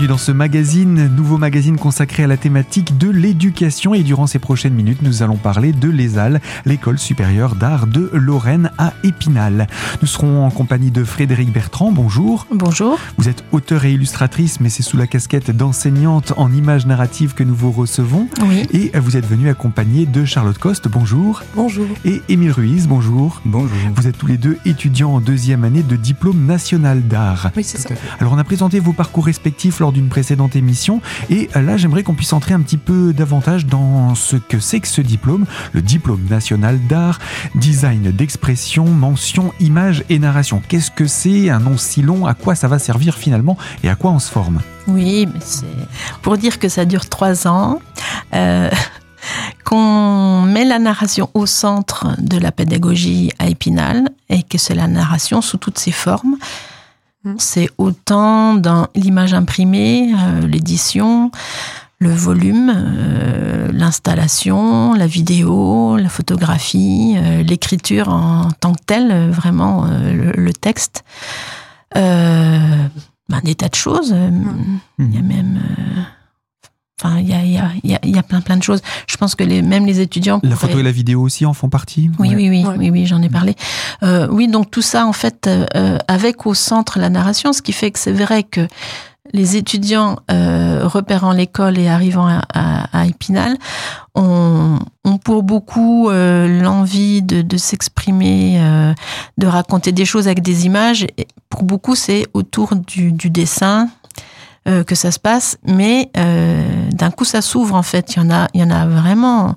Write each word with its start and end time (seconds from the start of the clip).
Bienvenue 0.00 0.16
dans 0.16 0.24
ce 0.24 0.32
magazine, 0.32 1.14
nouveau 1.14 1.36
magazine 1.36 1.76
consacré 1.76 2.24
à 2.24 2.26
la 2.26 2.38
thématique 2.38 2.96
de 2.96 3.10
l'éducation 3.10 3.92
et 3.92 4.02
durant 4.02 4.26
ces 4.26 4.38
prochaines 4.38 4.72
minutes, 4.72 5.02
nous 5.02 5.22
allons 5.22 5.36
parler 5.36 5.74
de 5.74 5.90
l'ESAL, 5.90 6.40
l'école 6.64 6.98
supérieure 6.98 7.54
d'art 7.54 7.86
de 7.86 8.08
Lorraine 8.14 8.70
à 8.78 8.94
Épinal. 9.04 9.66
Nous 10.00 10.06
serons 10.08 10.46
en 10.46 10.50
compagnie 10.50 10.90
de 10.90 11.04
Frédéric 11.04 11.52
Bertrand, 11.52 11.92
bonjour. 11.92 12.46
Bonjour. 12.50 12.98
Vous 13.18 13.28
êtes 13.28 13.44
auteur 13.52 13.84
et 13.84 13.92
illustratrice, 13.92 14.58
mais 14.60 14.70
c'est 14.70 14.82
sous 14.82 14.96
la 14.96 15.06
casquette 15.06 15.50
d'enseignante 15.50 16.32
en 16.38 16.50
images 16.50 16.86
narratives 16.86 17.34
que 17.34 17.44
nous 17.44 17.54
vous 17.54 17.70
recevons. 17.70 18.26
Oui. 18.48 18.66
Et 18.72 18.98
vous 18.98 19.18
êtes 19.18 19.26
venu 19.26 19.50
accompagné 19.50 20.06
de 20.06 20.24
Charlotte 20.24 20.56
Coste, 20.56 20.88
bonjour. 20.88 21.42
Bonjour. 21.54 21.86
Et 22.06 22.22
Émile 22.30 22.52
Ruiz, 22.52 22.88
bonjour. 22.88 23.42
Bonjour. 23.44 23.76
Vous 23.96 24.06
êtes 24.06 24.16
tous 24.16 24.28
les 24.28 24.38
deux 24.38 24.56
étudiants 24.64 25.16
en 25.16 25.20
deuxième 25.20 25.62
année 25.62 25.82
de 25.82 25.96
diplôme 25.96 26.46
national 26.46 27.06
d'art. 27.06 27.50
Oui, 27.54 27.64
c'est 27.64 27.76
ça. 27.76 27.90
Alors 28.18 28.32
on 28.32 28.38
a 28.38 28.44
présenté 28.44 28.80
vos 28.80 28.94
parcours 28.94 29.26
respectifs 29.26 29.78
lors 29.78 29.89
d'une 29.92 30.08
précédente 30.08 30.56
émission 30.56 31.00
et 31.28 31.48
euh, 31.56 31.62
là 31.62 31.76
j'aimerais 31.76 32.02
qu'on 32.02 32.14
puisse 32.14 32.32
entrer 32.32 32.54
un 32.54 32.60
petit 32.60 32.76
peu 32.76 33.12
davantage 33.12 33.66
dans 33.66 34.14
ce 34.14 34.36
que 34.36 34.58
c'est 34.60 34.80
que 34.80 34.88
ce 34.88 35.00
diplôme, 35.00 35.46
le 35.72 35.82
diplôme 35.82 36.26
national 36.28 36.78
d'art, 36.88 37.18
design 37.54 38.10
d'expression, 38.10 38.84
mention, 38.86 39.52
image 39.60 40.04
et 40.08 40.18
narration. 40.18 40.62
Qu'est-ce 40.68 40.90
que 40.90 41.06
c'est 41.06 41.50
un 41.50 41.60
nom 41.60 41.76
si 41.76 42.02
long? 42.02 42.26
À 42.26 42.34
quoi 42.34 42.54
ça 42.54 42.68
va 42.68 42.78
servir 42.78 43.16
finalement? 43.16 43.56
Et 43.82 43.88
à 43.88 43.94
quoi 43.94 44.10
on 44.10 44.18
se 44.18 44.30
forme? 44.30 44.60
Oui, 44.86 45.28
pour 46.22 46.36
dire 46.36 46.58
que 46.58 46.68
ça 46.68 46.84
dure 46.84 47.08
trois 47.08 47.46
ans. 47.46 47.80
euh, 48.34 48.70
qu'on 49.64 50.42
met 50.42 50.64
la 50.64 50.78
narration 50.78 51.30
au 51.34 51.46
centre 51.46 52.08
de 52.18 52.38
la 52.38 52.52
pédagogie 52.52 53.30
à 53.38 53.48
Épinal 53.48 54.08
et 54.28 54.42
que 54.42 54.58
c'est 54.58 54.74
la 54.74 54.86
narration 54.86 55.42
sous 55.42 55.58
toutes 55.58 55.78
ses 55.78 55.92
formes. 55.92 56.36
C'est 57.38 57.68
autant 57.76 58.54
dans 58.54 58.88
l'image 58.94 59.34
imprimée, 59.34 60.14
euh, 60.14 60.46
l'édition, 60.46 61.30
le 61.98 62.10
volume, 62.10 62.72
euh, 62.74 63.70
l'installation, 63.72 64.94
la 64.94 65.06
vidéo, 65.06 65.96
la 65.98 66.08
photographie, 66.08 67.16
euh, 67.16 67.42
l'écriture 67.42 68.08
en 68.08 68.50
tant 68.58 68.72
que 68.72 68.82
telle, 68.86 69.30
vraiment 69.30 69.86
le, 69.86 70.32
le 70.32 70.52
texte. 70.52 71.04
Ben, 73.30 73.40
des 73.44 73.54
tas 73.54 73.68
de 73.68 73.76
choses. 73.76 74.12
Euh, 74.12 74.30
Il 74.98 75.14
y 75.14 75.18
a 75.18 75.22
même... 75.22 75.60
Enfin, 77.02 77.18
il 77.18 77.28
y 77.28 77.32
a, 77.32 77.42
il 77.42 77.52
y, 77.52 77.58
a, 77.58 77.70
il 77.82 77.90
y, 77.90 77.94
a, 77.94 77.98
il 78.04 78.14
y 78.14 78.18
a 78.18 78.22
plein 78.22 78.40
plein 78.42 78.56
de 78.56 78.62
choses. 78.62 78.82
Je 79.08 79.16
pense 79.16 79.34
que 79.34 79.42
les, 79.44 79.62
même 79.62 79.86
les 79.86 80.00
étudiants... 80.00 80.40
La 80.42 80.50
pourraient- 80.50 80.68
photo 80.68 80.78
et 80.80 80.82
la 80.82 80.92
vidéo 80.92 81.22
aussi 81.22 81.46
en 81.46 81.54
font 81.54 81.68
partie 81.70 82.10
oui, 82.18 82.28
Ouais. 82.30 82.34
oui, 82.36 82.48
oui, 82.50 82.64
Ouais. 82.66 82.74
oui, 82.78 82.90
oui, 82.90 83.06
j'en 83.06 83.22
ai 83.22 83.28
parlé. 83.30 83.54
Euh, 84.02 84.28
oui, 84.30 84.48
donc 84.48 84.70
tout 84.70 84.82
ça, 84.82 85.06
en 85.06 85.12
fait, 85.14 85.46
euh, 85.46 85.64
euh, 85.76 85.98
avec 86.08 86.44
au 86.46 86.54
centre 86.54 86.98
la 86.98 87.08
narration, 87.08 87.52
ce 87.52 87.62
qui 87.62 87.72
fait 87.72 87.90
que 87.90 87.98
c'est 87.98 88.12
vrai 88.12 88.42
que 88.42 88.66
les 89.32 89.56
étudiants 89.56 90.16
euh, 90.30 90.80
repérant 90.84 91.30
l'école 91.32 91.78
et 91.78 91.88
arrivant 91.88 92.26
à, 92.26 92.42
à, 92.52 93.00
à 93.02 93.06
Épinal 93.06 93.56
ont, 94.16 94.78
ont 95.04 95.18
pour 95.18 95.42
beaucoup 95.44 96.10
euh, 96.10 96.60
l'envie 96.62 97.22
de, 97.22 97.40
de 97.42 97.56
s'exprimer, 97.56 98.56
euh, 98.60 98.92
de 99.38 99.46
raconter 99.46 99.92
des 99.92 100.04
choses 100.04 100.26
avec 100.26 100.42
des 100.42 100.66
images. 100.66 101.04
Et 101.16 101.28
pour 101.48 101.62
beaucoup, 101.62 101.94
c'est 101.94 102.26
autour 102.34 102.74
du, 102.74 103.12
du 103.12 103.30
dessin 103.30 103.88
euh, 104.68 104.84
que 104.84 104.94
ça 104.94 105.10
se 105.10 105.18
passe, 105.18 105.58
mais 105.66 106.10
euh, 106.16 106.90
d'un 106.92 107.10
coup, 107.10 107.24
ça 107.24 107.42
s'ouvre 107.42 107.74
en 107.74 107.82
fait. 107.82 108.14
Il 108.14 108.18
y 108.18 108.22
en 108.22 108.30
a, 108.30 108.48
il 108.54 108.60
y 108.60 108.64
en 108.64 108.70
a 108.70 108.86
vraiment 108.86 109.54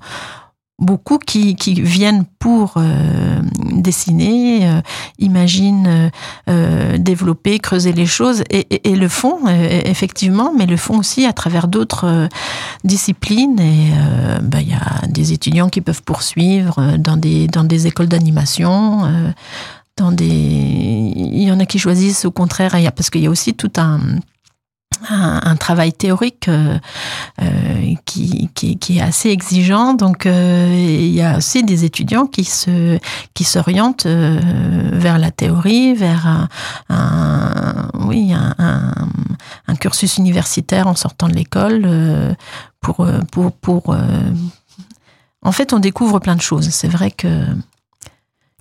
beaucoup 0.78 1.18
qui, 1.18 1.54
qui 1.54 1.80
viennent 1.80 2.24
pour 2.38 2.74
euh, 2.76 3.40
dessiner, 3.72 4.68
euh, 4.68 4.80
imaginent, 5.18 5.86
euh, 5.86 6.10
euh, 6.48 6.98
développer, 6.98 7.58
creuser 7.58 7.92
les 7.92 8.06
choses 8.06 8.42
et, 8.50 8.90
et, 8.90 8.96
le 8.96 9.08
font 9.08 9.46
euh, 9.46 9.82
effectivement, 9.84 10.52
mais 10.56 10.66
le 10.66 10.76
font 10.76 10.98
aussi 10.98 11.26
à 11.26 11.32
travers 11.32 11.68
d'autres 11.68 12.06
euh, 12.06 12.28
disciplines. 12.82 13.60
Et 13.60 13.92
ben, 14.42 14.60
il 14.60 14.70
y 14.70 14.74
a 14.74 15.06
des 15.08 15.32
étudiants 15.32 15.68
qui 15.68 15.80
peuvent 15.80 16.02
poursuivre 16.02 16.96
dans 16.98 17.16
des, 17.16 17.46
dans 17.46 17.64
des 17.64 17.86
écoles 17.86 18.08
d'animation. 18.08 19.02
dans 19.96 20.12
des, 20.12 20.26
il 20.26 21.42
y 21.42 21.52
en 21.52 21.60
a 21.60 21.66
qui 21.66 21.78
choisissent 21.78 22.24
au 22.24 22.30
contraire, 22.30 22.72
parce 22.94 23.10
qu'il 23.10 23.22
y 23.22 23.26
a 23.26 23.30
aussi 23.30 23.54
tout 23.54 23.72
un, 23.76 24.00
un, 25.10 25.40
un 25.42 25.56
travail 25.56 25.92
théorique 25.92 26.48
euh, 26.48 26.78
euh, 27.42 27.94
qui, 28.04 28.48
qui, 28.54 28.98
est 28.98 29.00
assez 29.00 29.30
exigeant. 29.30 29.94
Donc, 29.94 30.26
euh, 30.26 30.74
il 30.74 31.14
y 31.14 31.22
a 31.22 31.38
aussi 31.38 31.62
des 31.62 31.84
étudiants 31.84 32.26
qui 32.26 32.44
se 32.44 32.98
qui 33.34 33.44
s'orientent 33.44 34.06
vers 34.06 35.18
la 35.18 35.30
théorie, 35.30 35.94
vers 35.94 36.48
un, 36.88 37.88
oui 38.00 38.32
un, 38.32 39.76
cursus 39.80 40.18
universitaire 40.18 40.86
en 40.86 40.94
sortant 40.94 41.28
de 41.28 41.34
l'école 41.34 41.88
pour 42.80 43.06
pour 43.30 43.52
pour. 43.52 43.96
en 45.42 45.52
fait, 45.52 45.72
on 45.72 45.78
découvre 45.78 46.20
plein 46.20 46.36
de 46.36 46.42
choses. 46.42 46.70
C'est 46.70 46.88
vrai 46.88 47.10
que 47.10 47.28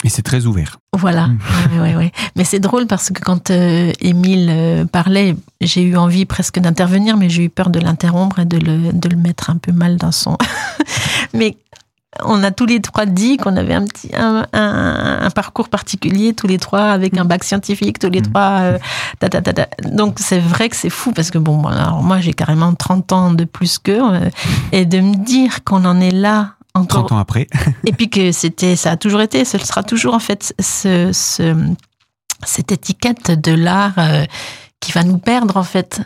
Et 0.04 0.10
c'est 0.10 0.22
très 0.22 0.46
ouvert. 0.46 0.78
voilà, 0.98 1.28
Mm. 1.28 1.38
ouais, 1.76 1.80
ouais, 1.82 1.96
ouais. 1.96 2.12
Mais 2.36 2.44
c'est 2.44 2.60
drôle 2.60 2.88
parce 2.88 3.10
que 3.10 3.22
quand 3.22 3.50
euh, 3.52 3.92
Émile 4.02 4.48
euh, 4.52 4.86
parlait, 4.86 5.36
j'ai 5.62 5.82
eu 5.84 5.96
envie 5.96 6.26
presque 6.26 6.60
d'intervenir, 6.60 7.16
mais 7.18 7.30
j'ai 7.30 7.44
eu 7.46 7.50
peur 7.50 7.70
de 7.70 7.80
l'interrompre 7.80 8.40
et 8.40 8.46
de 8.46 8.58
le, 8.58 8.92
de 8.94 9.10
le 9.10 9.16
mettre 9.16 9.50
un 9.50 9.58
peu 9.58 9.72
mal 9.72 9.96
dans 9.98 10.12
son. 10.12 10.38
mais 11.34 11.58
on 12.24 12.44
a 12.44 12.52
tous 12.52 12.68
les 12.68 12.80
trois 12.80 13.08
dit 13.08 13.38
qu'on 13.38 13.58
avait 13.58 13.74
un 13.74 13.86
petit 13.86 14.12
un, 14.16 14.46
un- 14.54 15.20
un 15.24 15.30
parcours 15.32 15.68
particulier, 15.70 16.34
tous 16.36 16.46
les 16.46 16.60
trois 16.60 16.92
avec 16.92 17.18
un 17.18 17.26
bac 17.26 17.44
scientifique, 17.44 17.98
tous 17.98 18.10
les 18.12 18.20
Mm. 18.22 18.32
trois. 18.32 18.60
euh, 18.62 18.78
ta, 19.20 19.30
ta, 19.30 19.42
ta, 19.42 19.54
ta. 19.54 19.68
Donc 19.90 20.18
c'est 20.20 20.40
vrai 20.40 20.70
que 20.70 20.76
c'est 20.76 20.92
fou 20.92 21.12
parce 21.12 21.32
que 21.32 21.40
bon, 21.40 21.66
alors 21.66 22.04
moi 22.04 22.20
j'ai 22.20 22.34
carrément 22.34 22.74
30 22.74 23.12
ans 23.14 23.34
de 23.34 23.46
plus 23.46 23.80
qu'eux 23.80 24.02
et 24.72 24.86
de 24.86 25.00
me 25.00 25.16
dire 25.16 25.64
qu'on 25.64 25.86
en 25.86 26.00
est 26.02 26.12
là 26.12 26.52
encore 26.76 27.06
30 27.06 27.12
ans 27.14 27.18
après. 27.20 27.48
et 27.86 27.92
puis 27.94 28.10
que 28.10 28.32
c'était, 28.32 28.76
ça 28.76 28.92
a 28.92 28.98
toujours 28.98 29.22
été, 29.22 29.46
ce 29.46 29.58
sera 29.58 29.84
toujours 29.84 30.14
en 30.14 30.20
fait 30.20 30.54
ce, 30.60 31.12
ce- 31.14 31.74
cette 32.46 32.72
étiquette 32.72 33.32
de 33.32 33.52
l'art 33.54 33.94
euh, 34.00 34.26
qui 34.80 34.92
va 34.92 35.04
nous 35.04 35.18
perdre 35.18 35.56
en 35.58 35.64
fait. 35.64 36.02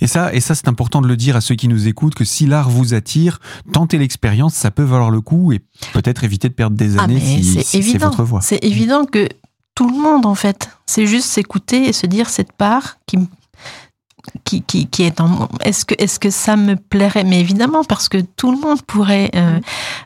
Et 0.00 0.06
ça, 0.06 0.34
et 0.34 0.40
ça 0.40 0.54
c'est 0.56 0.66
important 0.66 1.00
de 1.02 1.06
le 1.06 1.16
dire 1.16 1.36
à 1.36 1.40
ceux 1.40 1.54
qui 1.54 1.68
nous 1.68 1.86
écoutent 1.86 2.14
que 2.14 2.24
si 2.24 2.46
l'art 2.46 2.68
vous 2.68 2.94
attire, 2.94 3.38
tentez 3.72 3.96
l'expérience, 3.98 4.54
ça 4.54 4.70
peut 4.72 4.82
valoir 4.82 5.10
le 5.10 5.20
coup 5.20 5.52
et 5.52 5.60
peut-être 5.92 6.24
éviter 6.24 6.48
de 6.48 6.54
perdre 6.54 6.76
des 6.76 6.98
Ah 6.98 7.02
années 7.04 7.14
mais 7.14 7.20
si, 7.20 7.44
c'est 7.44 7.60
si 7.62 7.64
c'est 7.64 7.78
évident, 7.78 8.08
votre 8.08 8.24
voie. 8.24 8.40
c'est 8.40 8.64
évident 8.64 9.04
que 9.04 9.28
tout 9.74 9.88
le 9.88 9.96
monde 9.96 10.26
en 10.26 10.34
fait, 10.34 10.68
c'est 10.86 11.06
juste 11.06 11.26
s'écouter 11.26 11.88
et 11.88 11.92
se 11.92 12.06
dire 12.06 12.28
cette 12.28 12.52
part 12.52 12.96
qui 13.06 13.18
me- 13.18 13.26
qui, 14.44 14.62
qui, 14.62 14.86
qui 14.86 15.02
est 15.02 15.20
en. 15.20 15.48
Est-ce 15.64 15.84
que, 15.84 15.94
est-ce 15.98 16.18
que 16.18 16.30
ça 16.30 16.56
me 16.56 16.76
plairait? 16.76 17.24
Mais 17.24 17.40
évidemment, 17.40 17.84
parce 17.84 18.08
que 18.08 18.18
tout 18.18 18.50
le 18.52 18.58
monde 18.58 18.82
pourrait 18.82 19.30
euh, 19.34 19.60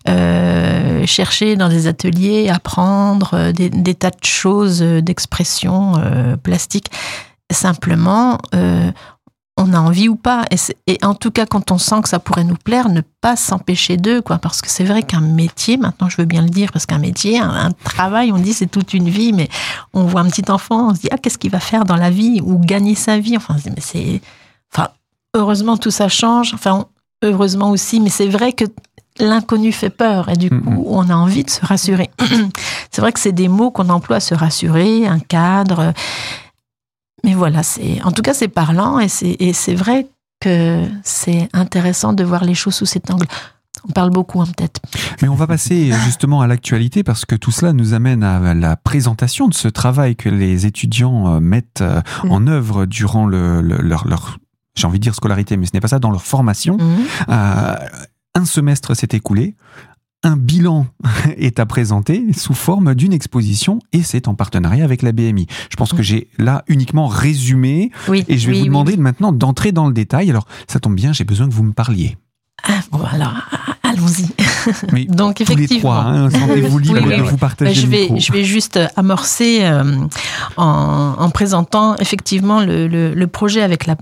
euh, 0.09 1.06
chercher 1.06 1.56
dans 1.56 1.69
des 1.69 1.87
ateliers, 1.87 2.49
apprendre 2.49 3.34
euh, 3.34 3.53
des, 3.53 3.71
des 3.71 3.94
tas 3.94 4.10
de 4.10 4.25
choses 4.25 4.81
d'expression 4.81 5.94
euh, 5.99 6.37
plastique. 6.37 6.91
Simplement, 7.53 8.38
on 9.56 9.72
a 9.72 9.78
envie 9.78 10.09
ou 10.09 10.17
pas. 10.17 10.44
Et, 10.87 10.99
en 11.03 11.15
tout 11.15 11.31
cas, 11.31 11.47
quand 11.47 11.71
on 11.71 11.78
sent 11.78 12.03
que 12.03 12.09
ça 12.09 12.19
pourrait 12.19 12.44
nous 12.44 12.56
plaire, 12.56 12.89
ne 12.89 13.00
pas 13.21 13.37
s'empêcher 13.37 13.97
d'eux, 13.97 14.21
quoi. 14.21 14.39
Parce 14.39 14.61
que 14.61 14.69
c'est 14.69 14.84
vrai 14.84 15.03
qu'un 15.03 15.21
métier, 15.21 15.77
maintenant 15.77 16.09
je 16.09 16.17
veux 16.19 16.27
bien 16.27 16.43
le 16.43 16.50
dire, 16.50 16.71
parce 16.72 16.87
qu'un 16.87 16.99
métier, 16.99 17.39
un, 17.39 17.50
un 17.50 17.72
travail, 17.72 18.33
on 18.33 18.39
dit 18.39 18.53
c'est 18.53 18.66
toute 18.66 18.93
une 18.95 19.09
vie, 19.09 19.33
mais 19.33 19.49
on 19.95 20.05
voit 20.05 20.21
un 20.21 20.28
petit 20.28 20.50
enfant, 20.50 20.91
on 20.91 20.95
se 20.95 21.00
dit 21.00 21.09
ah 21.11 21.19
qu'est-ce 21.19 21.39
qu'il 21.39 21.50
va 21.50 21.61
faire 21.61 21.84
dans 21.84 21.97
la 21.97 22.11
vie 22.11 22.41
ou 22.43 22.59
gagner 22.59 22.95
sa 22.95 23.19
vie? 23.19 23.37
Enfin, 23.37 23.55
on 23.56 23.59
se 23.59 23.65
dit, 23.65 23.75
mais 23.75 23.83
c'est, 23.83 24.21
enfin, 24.75 24.89
heureusement 25.34 25.77
tout 25.77 25.91
ça 25.91 26.09
change. 26.09 26.53
Enfin, 26.53 26.87
heureusement 27.22 27.71
aussi, 27.71 28.00
mais 28.00 28.11
c'est 28.11 28.28
vrai 28.28 28.53
que 28.53 28.65
l'inconnu 29.19 29.72
fait 29.72 29.89
peur 29.89 30.28
et 30.28 30.36
du 30.36 30.51
coup 30.51 30.84
on 30.89 31.09
a 31.09 31.15
envie 31.15 31.45
de 31.45 31.48
se 31.48 31.65
rassurer. 31.65 32.10
c'est 32.91 33.01
vrai 33.01 33.13
que 33.13 33.21
c'est 33.21 33.33
des 33.33 33.48
mots 33.48 33.71
qu'on 33.71 33.89
emploie 33.89 34.21
se 34.21 34.34
rassurer, 34.34 35.07
un 35.07 35.19
cadre. 35.19 35.95
Mais 37.24 37.34
voilà, 37.34 37.63
c'est 37.63 38.03
en 38.03 38.13
tout 38.13 38.22
cas 38.22 38.34
c'est 38.34 38.48
parlant 38.48 38.98
et 38.98 39.09
c'est 39.09 39.36
et 39.41 39.53
c'est 39.53 39.74
vrai 39.74 40.07
que 40.41 40.84
c'est 41.03 41.48
intéressant 41.53 42.13
de 42.13 42.22
voir 42.24 42.45
les 42.45 42.54
choses 42.54 42.74
sous 42.74 42.86
cet 42.86 43.10
angle. 43.10 43.27
On 43.89 43.92
parle 43.92 44.10
beaucoup, 44.10 44.41
hein, 44.41 44.47
peut-être. 44.57 44.80
Mais 45.22 45.28
on 45.28 45.34
va 45.36 45.47
passer 45.47 45.92
justement 46.04 46.41
à 46.41 46.47
l'actualité 46.47 47.04
parce 47.04 47.24
que 47.24 47.36
tout 47.36 47.53
cela 47.53 47.72
nous 47.72 47.95
amène 47.95 48.24
à 48.24 48.53
la 48.53 48.74
présentation 48.77 49.47
de 49.48 49.54
ce 49.54 49.68
travail 49.68 50.16
que 50.16 50.28
les 50.28 50.66
étudiants 50.66 51.34
euh, 51.36 51.41
mettent 51.41 51.83
euh, 51.83 52.01
Mm. 52.24 52.33
en 52.33 52.47
œuvre 52.48 52.86
durant 52.86 53.27
le, 53.27 53.60
le- 53.60 53.78
leur, 53.80 54.07
leur 54.09 54.39
j'ai 54.74 54.86
envie 54.86 54.98
de 54.98 55.03
dire 55.04 55.15
scolarité, 55.15 55.57
mais 55.57 55.66
ce 55.66 55.71
n'est 55.72 55.80
pas 55.80 55.89
ça, 55.89 55.98
dans 55.98 56.10
leur 56.10 56.22
formation. 56.24 56.77
Euh, 57.30 57.74
un 58.34 58.45
semestre 58.45 58.95
s'est 58.95 59.09
écoulé, 59.13 59.54
un 60.27 60.37
bilan 60.37 60.87
est 61.37 61.59
à 61.61 61.67
présenter 61.67 62.27
sous 62.37 62.55
forme 62.55 62.95
d'une 62.95 63.13
exposition 63.13 63.78
et 63.93 64.03
c'est 64.03 64.28
en 64.28 64.34
partenariat 64.34 64.84
avec 64.84 65.03
la 65.03 65.13
BMI. 65.13 65.47
Je 65.71 65.77
pense 65.77 65.93
que 65.93 66.03
j'ai 66.03 66.28
là 66.39 66.65
uniquement 66.69 67.07
résumé 67.07 67.91
Oui. 68.09 68.25
et 68.28 68.37
je 68.37 68.47
vais 68.47 68.55
oui, 68.55 68.61
vous 68.61 68.67
demander 68.67 68.93
oui. 68.93 68.99
maintenant 68.99 69.33
d'entrer 69.33 69.73
dans 69.73 69.87
le 69.87 69.93
détail. 69.93 70.31
Alors, 70.31 70.47
ça 70.69 70.81
tombe 70.81 70.95
bien, 70.95 71.13
j'ai 71.13 71.25
besoin 71.25 71.49
que 71.49 71.55
vous 71.55 71.63
me 71.63 71.73
parliez. 71.73 72.17
Ah, 72.65 72.81
bon, 72.91 73.01
alors, 73.05 73.34
allons-y. 73.83 75.07
Donc 75.07 75.41
effectivement, 75.41 75.93
hein, 75.93 76.31
sentez-vous 76.31 76.78
libre 76.78 77.17
de 77.17 77.23
vous 77.23 77.37
partager 77.37 77.73
bah, 77.73 77.81
je 77.81 77.87
vais, 77.87 78.09
le 78.09 78.19
Je 78.19 78.33
vais 78.33 78.45
juste 78.45 78.81
amorcer 78.97 79.61
euh, 79.63 79.84
en, 80.57 81.31
présentant 81.31 81.97
effectivement 81.97 82.61
le, 82.61 83.25
projet 83.27 83.63
avec 83.63 83.87
la, 83.87 83.97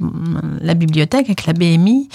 la, 0.61 0.75
bibliothèque, 0.75 1.26
avec 1.26 1.47
la 1.47 1.53
BMI. 1.53 2.09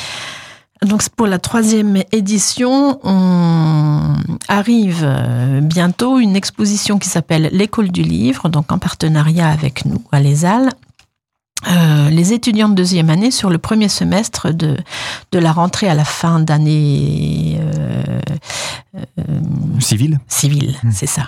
Donc 0.81 1.07
pour 1.09 1.27
la 1.27 1.39
troisième 1.39 2.03
édition, 2.11 2.99
on 3.03 4.15
arrive 4.47 5.01
euh, 5.03 5.59
bientôt 5.59 6.19
une 6.19 6.35
exposition 6.35 6.99
qui 6.99 7.09
s'appelle 7.09 7.49
l'école 7.51 7.91
du 7.91 8.01
livre, 8.01 8.47
donc 8.47 8.71
en 8.71 8.77
partenariat 8.77 9.49
avec 9.49 9.83
nous 9.85 10.01
à 10.11 10.21
l'ESAL, 10.21 10.69
euh, 11.67 12.09
les 12.09 12.31
étudiants 12.31 12.69
de 12.69 12.75
deuxième 12.75 13.09
année 13.09 13.31
sur 13.31 13.49
le 13.49 13.57
premier 13.57 13.89
semestre 13.89 14.53
de, 14.53 14.77
de 15.33 15.39
la 15.39 15.51
rentrée 15.51 15.89
à 15.89 15.95
la 15.95 16.05
fin 16.05 16.39
d'année 16.39 17.59
euh, 17.59 18.19
euh 18.95 19.01
civile. 19.79 20.19
Civile, 20.29 20.77
hmm. 20.83 20.91
c'est 20.93 21.07
ça. 21.07 21.27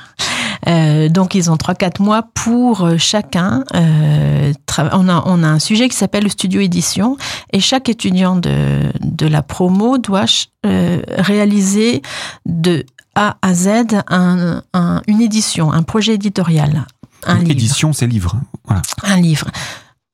Euh, 0.68 1.10
donc 1.10 1.36
ils 1.36 1.50
ont 1.50 1.56
3-4 1.56 2.02
mois 2.02 2.24
pour 2.34 2.90
chacun. 2.98 3.64
on, 3.74 5.10
a, 5.10 5.24
on 5.26 5.44
a 5.44 5.48
un 5.48 5.60
sujet 5.60 5.90
qui 5.90 5.96
s'appelle 5.96 6.24
le 6.24 6.30
studio 6.30 6.62
édition 6.62 7.18
et 7.52 7.60
chaque 7.60 7.90
étudiant 7.90 8.36
de, 8.36 8.92
de 9.02 9.28
la 9.28 9.42
promo 9.42 9.98
doit 9.98 10.26
réaliser 10.64 12.02
de 12.46 12.86
A 13.16 13.38
à 13.42 13.54
Z 13.54 13.70
un, 14.08 14.62
une 15.08 15.22
édition, 15.22 15.72
un 15.72 15.84
projet 15.84 16.14
éditorial. 16.14 16.86
Un 17.26 17.40
livre. 17.40 17.52
Édition, 17.52 17.94
c'est 17.94 18.08
livre. 18.08 18.36
Voilà. 18.66 18.82
Un 19.04 19.20
livre. 19.20 19.48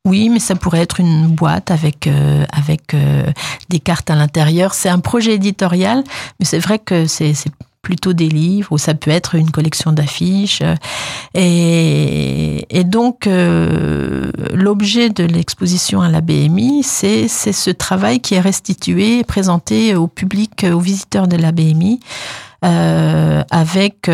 Oui, 0.08 0.30
mais 0.30 0.40
ça 0.40 0.56
pourrait 0.56 0.80
être 0.80 1.02
une 1.02 1.28
boîte 1.28 1.70
avec 1.70 2.08
euh, 2.08 2.46
avec 2.52 2.94
euh, 2.94 3.30
des 3.70 3.80
cartes 3.80 4.10
à 4.10 4.16
l'intérieur. 4.16 4.74
C'est 4.74 4.88
un 4.88 5.00
projet 5.00 5.34
éditorial, 5.34 6.02
mais 6.40 6.46
c'est 6.46 6.60
vrai 6.60 6.80
que 6.80 7.08
c'est 7.08 7.34
plutôt 7.82 8.14
des 8.14 8.30
livres 8.30 8.72
ou 8.72 8.78
ça 8.78 8.94
peut 8.94 9.12
être 9.12 9.36
une 9.36 9.52
collection 9.52 9.92
d'affiches. 9.92 10.64
Et, 11.34 12.66
et 12.70 12.84
donc 12.84 13.28
euh, 13.28 14.32
l'objet 14.54 15.10
de 15.10 15.24
l'exposition 15.24 16.02
à 16.02 16.10
la 16.10 16.22
BMI, 16.22 16.84
c'est 16.84 17.28
ce 17.28 17.70
travail 17.70 18.20
qui 18.20 18.36
est 18.36 18.40
restitué 18.40 19.24
présenté 19.24 19.96
au 19.96 20.08
public, 20.08 20.66
aux 20.72 20.80
visiteurs 20.80 21.28
de 21.28 21.38
la 21.38 21.52
BMI, 21.52 22.00
avec 22.62 24.10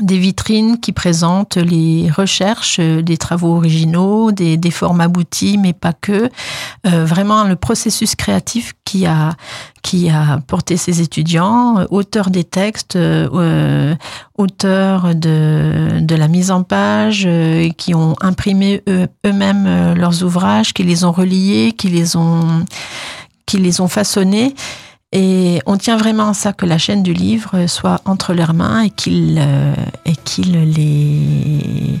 des 0.00 0.18
vitrines 0.18 0.78
qui 0.78 0.92
présentent 0.92 1.56
les 1.56 2.10
recherches, 2.10 2.80
des 2.80 3.16
travaux 3.16 3.56
originaux, 3.56 4.32
des, 4.32 4.56
des 4.56 4.70
formes 4.70 5.00
abouties, 5.00 5.58
mais 5.58 5.72
pas 5.72 5.92
que. 5.92 6.30
Euh, 6.86 7.04
vraiment 7.04 7.44
le 7.44 7.56
processus 7.56 8.14
créatif 8.14 8.74
qui 8.84 9.06
a 9.06 9.34
qui 9.82 10.10
a 10.10 10.40
porté 10.46 10.76
ces 10.76 11.00
étudiants, 11.00 11.86
auteurs 11.90 12.30
des 12.30 12.44
textes, 12.44 12.96
euh, 12.96 13.94
auteurs 14.36 15.14
de, 15.14 16.00
de 16.00 16.14
la 16.14 16.28
mise 16.28 16.50
en 16.50 16.62
page, 16.62 17.24
euh, 17.26 17.70
qui 17.70 17.94
ont 17.94 18.16
imprimé 18.20 18.82
eux-mêmes 18.88 19.94
leurs 19.94 20.22
ouvrages, 20.24 20.74
qui 20.74 20.82
les 20.82 21.04
ont 21.04 21.12
reliés, 21.12 21.74
qui 21.76 21.88
les 21.88 22.16
ont 22.16 22.64
qui 23.46 23.56
les 23.56 23.80
ont 23.80 23.88
façonnés. 23.88 24.54
Et 25.12 25.60
on 25.64 25.78
tient 25.78 25.96
vraiment 25.96 26.28
à 26.28 26.34
ça 26.34 26.52
que 26.52 26.66
la 26.66 26.76
chaîne 26.76 27.02
du 27.02 27.14
livre 27.14 27.66
soit 27.66 28.00
entre 28.04 28.34
leurs 28.34 28.52
mains 28.52 28.82
et 28.82 28.90
qu'ils 28.90 29.38
euh, 29.38 29.74
les 30.36 32.00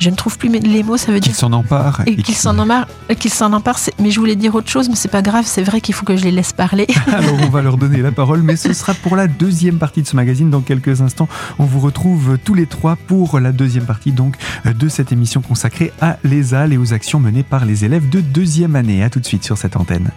je 0.00 0.10
ne 0.10 0.16
trouve 0.16 0.36
plus 0.36 0.50
les 0.50 0.82
mots, 0.82 0.98
ça 0.98 1.12
veut 1.12 1.20
dire 1.20 1.32
qu'ils 1.32 1.38
s'en 1.38 1.52
emparent 1.52 2.02
et, 2.04 2.16
qu'ils 2.16 2.34
s'en 2.34 2.58
emparent, 2.58 2.86
qu'ils 3.18 3.32
s'en 3.32 3.52
emparent. 3.54 3.78
Mais 3.98 4.10
je 4.10 4.20
voulais 4.20 4.36
dire 4.36 4.54
autre 4.54 4.68
chose, 4.68 4.90
mais 4.90 4.96
c'est 4.96 5.10
pas 5.10 5.22
grave. 5.22 5.44
C'est 5.46 5.62
vrai 5.62 5.80
qu'il 5.80 5.94
faut 5.94 6.04
que 6.04 6.16
je 6.16 6.24
les 6.24 6.30
laisse 6.30 6.52
parler. 6.52 6.86
Alors 7.06 7.36
on 7.42 7.48
va 7.48 7.62
leur 7.62 7.78
donner 7.78 8.02
la 8.02 8.12
parole, 8.12 8.42
mais 8.42 8.56
ce 8.56 8.74
sera 8.74 8.92
pour 8.92 9.16
la 9.16 9.28
deuxième 9.28 9.78
partie 9.78 10.02
de 10.02 10.06
ce 10.06 10.16
magazine 10.16 10.50
dans 10.50 10.60
quelques 10.60 11.00
instants. 11.00 11.28
On 11.58 11.64
vous 11.64 11.80
retrouve 11.80 12.36
tous 12.44 12.54
les 12.54 12.66
trois 12.66 12.96
pour 12.96 13.40
la 13.40 13.52
deuxième 13.52 13.86
partie 13.86 14.12
donc 14.12 14.34
de 14.66 14.88
cette 14.88 15.10
émission 15.10 15.40
consacrée 15.40 15.92
à 16.02 16.18
l'ESAL 16.22 16.72
et 16.72 16.76
aux 16.76 16.92
actions 16.92 17.20
menées 17.20 17.44
par 17.44 17.64
les 17.64 17.86
élèves 17.86 18.10
de 18.10 18.20
deuxième 18.20 18.76
année. 18.76 19.04
À 19.04 19.08
tout 19.08 19.20
de 19.20 19.26
suite 19.26 19.44
sur 19.44 19.56
cette 19.56 19.76
antenne. 19.76 20.10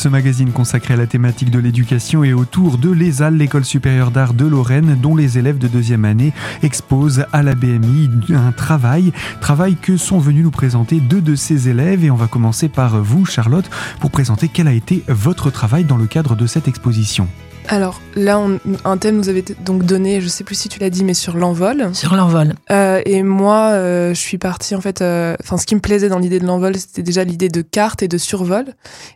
Ce 0.00 0.08
magazine 0.08 0.50
consacré 0.50 0.94
à 0.94 0.96
la 0.96 1.06
thématique 1.06 1.50
de 1.50 1.58
l'éducation 1.58 2.24
et 2.24 2.32
autour 2.32 2.78
de 2.78 2.90
l'ESAL, 2.90 3.36
l'école 3.36 3.66
supérieure 3.66 4.10
d'art 4.10 4.32
de 4.32 4.46
Lorraine, 4.46 4.96
dont 4.98 5.14
les 5.14 5.36
élèves 5.36 5.58
de 5.58 5.68
deuxième 5.68 6.06
année 6.06 6.32
exposent 6.62 7.26
à 7.34 7.42
la 7.42 7.54
BMI 7.54 8.08
un 8.30 8.50
travail, 8.50 9.12
travail 9.42 9.76
que 9.76 9.98
sont 9.98 10.18
venus 10.18 10.42
nous 10.42 10.50
présenter 10.50 11.00
deux 11.00 11.20
de 11.20 11.34
ces 11.34 11.68
élèves 11.68 12.02
et 12.02 12.10
on 12.10 12.16
va 12.16 12.28
commencer 12.28 12.70
par 12.70 13.02
vous 13.02 13.26
Charlotte 13.26 13.68
pour 14.00 14.10
présenter 14.10 14.48
quel 14.48 14.68
a 14.68 14.72
été 14.72 15.04
votre 15.06 15.50
travail 15.50 15.84
dans 15.84 15.98
le 15.98 16.06
cadre 16.06 16.34
de 16.34 16.46
cette 16.46 16.66
exposition. 16.66 17.28
Alors 17.72 18.02
là, 18.16 18.44
un 18.84 18.96
thème 18.96 19.16
nous 19.16 19.28
avait 19.28 19.44
donc 19.64 19.84
donné, 19.84 20.20
je 20.20 20.26
sais 20.26 20.42
plus 20.42 20.56
si 20.56 20.68
tu 20.68 20.80
l'as 20.80 20.90
dit, 20.90 21.04
mais 21.04 21.14
sur 21.14 21.36
l'envol. 21.36 21.94
Sur 21.94 22.16
l'envol. 22.16 22.54
Euh, 22.72 23.00
et 23.06 23.22
moi, 23.22 23.68
euh, 23.74 24.12
je 24.12 24.18
suis 24.18 24.38
partie 24.38 24.74
en 24.74 24.80
fait. 24.80 25.02
Euh, 25.02 25.36
enfin, 25.40 25.56
ce 25.56 25.66
qui 25.66 25.76
me 25.76 25.80
plaisait 25.80 26.08
dans 26.08 26.18
l'idée 26.18 26.40
de 26.40 26.46
l'envol, 26.46 26.76
c'était 26.76 27.04
déjà 27.04 27.22
l'idée 27.22 27.48
de 27.48 27.62
carte 27.62 28.02
et 28.02 28.08
de 28.08 28.18
survol 28.18 28.64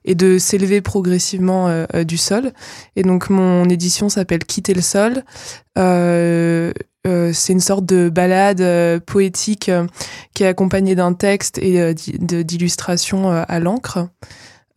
et 0.04 0.14
de 0.14 0.38
s'élever 0.38 0.80
progressivement 0.82 1.84
du 2.06 2.16
sol. 2.16 2.52
Et 2.94 3.02
donc 3.02 3.28
mon 3.28 3.68
édition 3.68 4.08
s'appelle 4.08 4.44
Quitter 4.44 4.72
le 4.72 4.82
sol. 4.82 5.24
c'est 5.74 7.52
une 7.52 7.60
sorte 7.60 7.84
de 7.86 8.08
balade 8.08 9.00
poétique 9.00 9.68
qui 10.32 10.44
est 10.44 10.46
accompagnée 10.46 10.94
d'un 10.94 11.12
texte 11.12 11.58
et 11.58 11.92
d'illustrations 11.92 13.32
à 13.32 13.58
l'encre. 13.58 14.06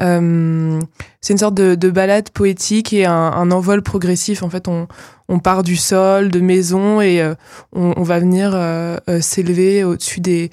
Euh, 0.01 0.79
c'est 1.21 1.33
une 1.33 1.39
sorte 1.39 1.55
de, 1.55 1.75
de, 1.75 1.89
balade 1.89 2.29
poétique 2.29 2.93
et 2.93 3.05
un, 3.05 3.11
un, 3.11 3.51
envol 3.51 3.81
progressif. 3.81 4.43
En 4.43 4.49
fait, 4.49 4.67
on, 4.67 4.87
on, 5.27 5.39
part 5.39 5.63
du 5.63 5.75
sol, 5.75 6.29
de 6.29 6.39
maison, 6.39 7.01
et 7.01 7.21
euh, 7.21 7.33
on, 7.73 7.93
on, 7.97 8.03
va 8.03 8.19
venir 8.19 8.51
euh, 8.53 8.97
euh, 9.09 9.21
s'élever 9.21 9.83
au-dessus 9.83 10.19
des, 10.19 10.51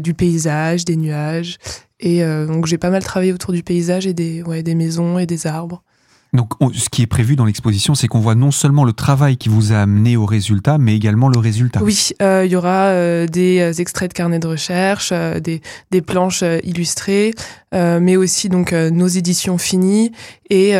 du 0.00 0.14
paysage, 0.14 0.84
des 0.84 0.96
nuages. 0.96 1.58
Et 2.04 2.24
donc, 2.24 2.66
j'ai 2.66 2.78
pas 2.78 2.90
mal 2.90 3.04
travaillé 3.04 3.32
autour 3.32 3.52
du 3.52 3.62
paysage 3.62 4.08
et 4.08 4.12
des, 4.12 4.42
ouais, 4.42 4.64
des 4.64 4.74
maisons 4.74 5.20
et 5.20 5.26
des 5.26 5.46
arbres. 5.46 5.84
Donc, 6.32 6.54
ce 6.72 6.88
qui 6.88 7.02
est 7.02 7.06
prévu 7.06 7.36
dans 7.36 7.44
l'exposition, 7.44 7.94
c'est 7.94 8.08
qu'on 8.08 8.20
voit 8.20 8.34
non 8.34 8.50
seulement 8.50 8.84
le 8.84 8.94
travail 8.94 9.36
qui 9.36 9.50
vous 9.50 9.72
a 9.72 9.76
amené 9.76 10.16
au 10.16 10.24
résultat, 10.24 10.78
mais 10.78 10.96
également 10.96 11.28
le 11.28 11.38
résultat. 11.38 11.82
Oui, 11.82 12.12
euh, 12.22 12.46
il 12.46 12.52
y 12.52 12.56
aura 12.56 12.86
euh, 12.86 13.26
des 13.26 13.60
euh, 13.60 13.72
extraits 13.74 14.10
de 14.10 14.14
carnets 14.14 14.38
de 14.38 14.46
recherche, 14.46 15.12
des, 15.12 15.60
des, 15.90 16.00
planches 16.00 16.42
illustrées, 16.64 17.34
mais 17.72 18.16
aussi 18.16 18.48
donc 18.48 18.72
nos 18.72 19.06
éditions 19.06 19.56
finies 19.56 20.12
et 20.50 20.74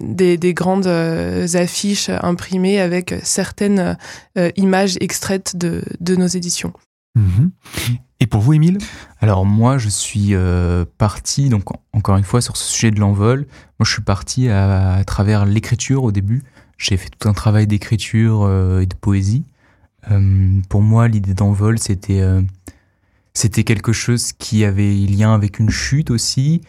des, 0.00 0.36
des, 0.36 0.54
grandes 0.54 0.86
affiches 0.86 2.10
imprimées 2.22 2.80
avec 2.80 3.14
certaines 3.22 3.96
images 4.56 4.96
extraites 5.00 5.56
de, 5.56 5.82
de 6.00 6.16
nos 6.16 6.26
éditions. 6.26 6.72
Mhm. 7.18 7.50
Et 8.20 8.26
pour 8.26 8.40
vous, 8.40 8.52
Émile? 8.52 8.78
Alors 9.20 9.44
moi, 9.46 9.78
je 9.78 9.88
suis 9.88 10.34
euh, 10.34 10.84
parti, 10.98 11.48
donc 11.48 11.64
encore 11.92 12.16
une 12.16 12.24
fois, 12.24 12.40
sur 12.40 12.56
ce 12.56 12.72
sujet 12.72 12.90
de 12.90 12.98
l'envol. 12.98 13.46
Moi, 13.78 13.84
je 13.84 13.92
suis 13.92 14.02
parti 14.02 14.48
à, 14.48 15.02
travers 15.06 15.44
l'écriture 15.44 16.04
au 16.04 16.12
début. 16.12 16.42
J'ai 16.78 16.96
fait 16.96 17.10
tout 17.10 17.28
un 17.28 17.32
travail 17.32 17.66
d'écriture 17.66 18.42
euh, 18.42 18.80
et 18.80 18.86
de 18.86 18.94
poésie. 18.94 19.44
Euh, 20.10 20.60
pour 20.68 20.82
moi, 20.82 21.08
l'idée 21.08 21.34
d'envol, 21.34 21.78
c'était 21.78 22.22
c'était 23.34 23.62
quelque 23.62 23.92
chose 23.92 24.32
qui 24.32 24.64
avait 24.64 24.92
lien 24.94 25.32
avec 25.32 25.60
une 25.60 25.70
chute 25.70 26.10
aussi. 26.10 26.62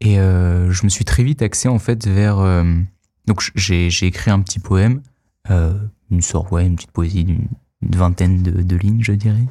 Et 0.00 0.16
je 0.16 0.84
me 0.84 0.88
suis 0.88 1.04
très 1.04 1.22
vite 1.22 1.40
axé 1.42 1.68
en 1.68 1.78
fait 1.78 2.06
vers. 2.06 2.38
donc 3.26 3.48
j'ai 3.54 4.06
écrit 4.06 4.30
un 4.30 4.40
petit 4.40 4.58
poème, 4.58 5.02
une 5.48 6.20
sorte, 6.20 6.50
ouais, 6.50 6.66
une 6.66 6.74
petite 6.74 6.90
poésie 6.90 7.24
d'une 7.24 7.48
vingtaine 7.82 8.42
de 8.42 8.76
lignes, 8.76 9.02
je 9.02 9.12
dirais. 9.12 9.46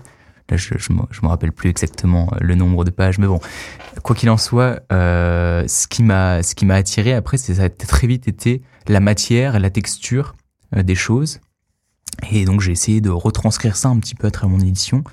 Je, 0.52 0.78
je, 0.78 0.94
me 0.94 1.28
rappelle 1.28 1.52
plus 1.52 1.70
exactement 1.70 2.30
euh, 2.34 2.38
le 2.40 2.54
nombre 2.54 2.86
de 2.86 2.92
pages, 2.92 3.18
mais 3.18 3.26
bon, 3.26 3.40
quoi 4.04 4.16
qu'il 4.16 4.30
en 4.30 4.38
soit, 4.38 4.82
euh, 4.92 5.68
ce 5.68 5.88
qui 5.88 6.04
m'a 6.04 6.76
attiré 6.76 7.14
après, 7.14 7.38
c'est 7.38 7.56
ça 7.56 7.64
a 7.64 7.70
très 7.70 8.06
vite 8.06 8.28
été 8.28 8.62
la 8.88 9.00
matière, 9.00 9.60
la 9.60 9.72
texture 9.72 10.36
euh, 10.76 10.84
des 10.84 10.94
choses, 10.94 11.40
et 12.30 12.46
donc 12.46 12.62
j'ai 12.62 12.72
essayé 12.72 13.02
de 13.02 13.10
retranscrire 13.10 13.76
ça 13.76 13.90
un 13.90 13.98
petit 13.98 14.14
peu 14.14 14.28
à 14.28 14.32
travers 14.32 14.56
mon 14.56 14.64
édition. 14.64 15.04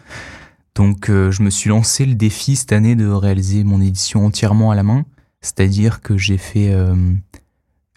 Donc 0.75 1.09
je 1.09 1.43
me 1.43 1.51
suis 1.51 1.69
lancé 1.69 2.07
le 2.07 2.15
défi 2.15 2.57
cette 2.57 2.73
année 2.73 2.95
de 2.95 3.07
réaliser 3.07 3.63
mon 3.63 3.83
édition 3.83 4.25
entièrement 4.25 4.71
à 4.71 4.75
la 4.75 4.83
main, 4.83 5.05
c'est-à-dire 5.43 6.01
que 6.01 6.17
j'ai 6.17 6.39
fait 6.39 6.75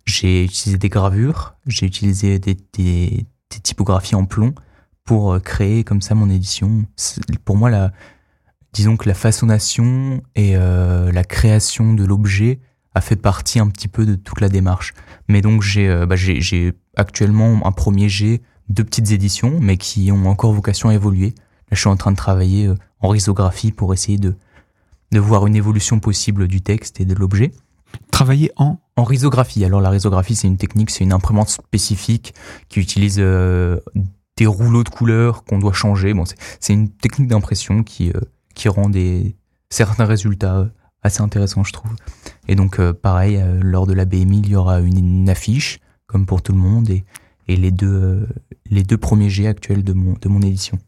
j'ai 0.06 0.44
utilisé 0.44 0.78
des 0.78 0.90
gravures, 0.90 1.56
j'ai 1.68 1.86
utilisé 1.86 2.38
des 2.38 3.26
typographies 3.64 4.16
en 4.16 4.26
plomb 4.26 4.54
pour 5.06 5.34
euh, 5.34 5.40
créer 5.40 5.84
comme 5.84 6.02
ça 6.02 6.16
mon 6.16 6.30
édition. 6.30 6.86
Pour 7.46 7.56
moi, 7.56 7.70
la, 7.70 7.92
disons 8.74 8.98
que 8.98 9.08
la 9.08 9.16
façonnation 9.16 10.22
et 10.36 10.56
la 10.56 11.24
création 11.24 11.94
de 11.94 12.04
l'objet 12.04 12.60
a 12.94 13.02
fait 13.02 13.16
partie 13.16 13.60
un 13.60 13.68
petit 13.68 13.88
peu 13.88 14.06
de 14.06 14.16
toute 14.16 14.42
la 14.42 14.50
démarche. 14.50 14.94
Mais 15.30 15.42
donc 15.42 15.62
j'ai 15.62 16.06
bah, 16.06 16.16
j'ai 16.16 16.74
actuellement 16.98 17.66
un 17.66 17.72
premier 17.72 18.10
jet, 18.10 18.42
deux 18.70 18.84
petites 18.84 19.12
éditions, 19.12 19.60
mais 19.62 19.78
qui 19.78 20.12
ont 20.12 20.26
encore 20.28 20.52
vocation 20.52 20.90
à 20.90 20.94
évoluer. 20.94 21.28
Là, 21.28 21.72
je 21.72 21.80
suis 21.80 21.90
en 21.90 21.96
train 21.96 22.12
de 22.12 22.18
travailler 22.18 22.70
en 23.00 23.08
risographie 23.08 23.72
pour 23.72 23.94
essayer 23.94 24.18
de, 24.18 24.36
de 25.12 25.20
voir 25.20 25.48
une 25.48 25.56
évolution 25.56 26.00
possible 26.00 26.48
du 26.48 26.62
texte 26.62 27.00
et 27.00 27.06
de 27.06 27.14
l'objet. 27.14 27.52
Travailler 28.12 28.52
en? 28.58 28.78
En 28.98 29.04
risographie. 29.04 29.66
Alors 29.66 29.82
la 29.82 29.90
risographie, 29.90 30.36
c'est 30.36 30.48
une 30.48 30.58
technique, 30.58 30.90
c'est 30.90 31.04
une 31.04 31.14
imprimante 31.14 31.50
spécifique 31.50 32.34
qui 32.70 32.80
utilise 32.80 33.18
euh, 33.20 33.80
des 34.38 34.46
rouleaux 34.46 34.84
de 34.84 34.90
couleurs 34.90 35.44
qu'on 35.44 35.60
doit 35.60 35.74
changer. 35.74 36.14
Bon, 36.14 36.24
c'est 36.60 36.74
une 36.74 36.90
technique 36.90 37.30
d'impression 37.30 37.84
qui, 37.84 38.10
euh, 38.10 38.22
qui 38.54 38.70
rend 38.70 38.90
des, 38.90 39.36
certains 39.70 40.06
résultats 40.06 40.58
euh, 40.58 40.66
assez 41.04 41.22
intéressants, 41.22 41.64
je 41.64 41.74
trouve. 41.74 41.92
Et 42.48 42.56
donc, 42.56 42.82
pareil, 42.94 43.44
lors 43.62 43.86
de 43.86 43.94
la 43.94 44.06
BMI, 44.06 44.40
il 44.40 44.50
y 44.50 44.56
aura 44.56 44.80
une, 44.80 45.30
affiche, 45.30 45.80
comme 46.08 46.26
pour 46.26 46.42
tout 46.42 46.52
le 46.52 46.58
monde, 46.58 46.90
et, 46.90 47.06
et 47.48 47.56
les, 47.56 47.72
deux, 47.72 48.28
les 48.66 48.84
deux 48.84 48.98
premiers 48.98 49.30
jets 49.30 49.48
actuels 49.48 49.84
de 49.84 49.94
mon, 49.94 50.16
de 50.20 50.30
mon 50.30 50.42
édition. 50.42 50.80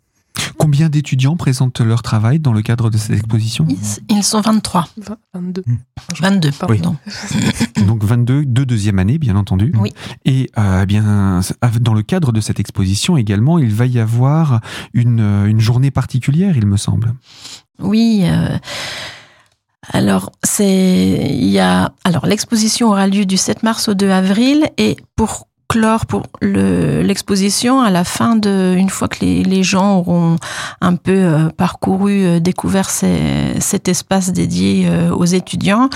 Combien 0.58 0.90
d'étudiants 0.90 1.36
présentent 1.36 1.82
leur 1.82 2.02
travail 2.02 2.40
dans 2.40 2.54
le 2.54 2.62
cadre 2.62 2.90
de 2.90 2.98
cette 2.98 3.18
exposition 3.18 3.68
Ils 4.10 4.24
sont 4.24 4.42
23. 4.42 4.88
22. 5.34 5.64
22, 6.20 6.52
pardon. 6.52 6.96
Donc 7.88 8.04
22 8.04 8.46
de 8.46 8.64
deuxième 8.64 9.00
année, 9.00 9.18
bien 9.18 9.36
entendu. 9.36 9.74
Oui. 9.80 9.94
Et 10.26 10.50
euh, 10.58 10.86
bien, 10.86 11.42
dans 11.82 11.94
le 11.94 12.02
cadre 12.02 12.32
de 12.32 12.42
cette 12.42 12.60
exposition 12.60 13.18
également, 13.18 13.60
il 13.60 13.74
va 13.74 13.86
y 13.86 14.00
avoir 14.00 14.62
une, 14.94 15.20
une 15.20 15.60
journée 15.60 15.92
particulière, 15.92 16.58
il 16.58 16.66
me 16.66 16.78
semble. 16.78 17.14
Oui. 17.80 18.22
Euh, 18.24 18.58
alors, 19.94 20.32
c'est 20.44 21.30
il 21.32 21.48
y 21.48 21.60
a 21.60 21.94
alors 22.04 22.26
l'exposition 22.26 22.90
aura 22.90 23.08
lieu 23.08 23.26
du 23.26 23.38
7 23.38 23.64
mars 23.64 23.88
au 23.88 23.94
2 23.94 24.10
avril 24.10 24.70
et 24.78 24.98
pour 25.16 25.47
clore 25.68 26.06
pour 26.06 26.24
l'exposition 26.42 27.82
à 27.82 27.90
la 27.90 28.04
fin 28.04 28.36
de 28.36 28.76
une 28.78 28.90
fois 28.90 29.08
que 29.08 29.20
les, 29.24 29.64
gens 29.64 29.98
auront 29.98 30.38
un 30.82 30.96
peu 30.96 31.12
euh, 31.12 31.50
parcouru 31.50 32.24
euh, 32.24 32.40
découvert 32.40 32.90
cet 32.90 33.88
espace 33.88 34.32
dédié 34.32 34.88
euh, 34.88 35.12
aux 35.12 35.26
étudiants 35.26 35.90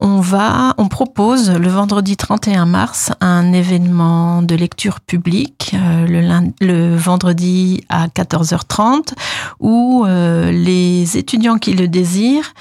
on 0.00 0.20
va 0.20 0.74
on 0.78 0.88
propose 0.88 1.50
le 1.50 1.68
vendredi 1.68 2.16
31 2.16 2.66
mars 2.66 3.12
un 3.20 3.52
événement 3.52 4.42
de 4.42 4.54
lecture 4.54 5.00
publique 5.00 5.74
le, 5.74 6.50
le 6.60 6.96
vendredi 6.96 7.84
à 7.88 8.08
14h30 8.08 9.12
où 9.60 10.04
les 10.06 11.16
étudiants 11.16 11.58
qui 11.58 11.74
le 11.74 11.86
désirent 11.88 12.52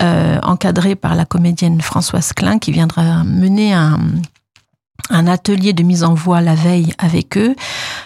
encadrés 0.00 0.96
par 0.96 1.14
la 1.14 1.24
comédienne 1.24 1.80
Françoise 1.82 2.32
Klein 2.32 2.58
qui 2.58 2.72
viendra 2.72 3.22
mener 3.24 3.74
un 3.74 3.98
un 5.10 5.26
atelier 5.26 5.72
de 5.72 5.82
mise 5.82 6.04
en 6.04 6.14
voix 6.14 6.40
la 6.40 6.54
veille 6.54 6.92
avec 6.98 7.36
eux, 7.36 7.54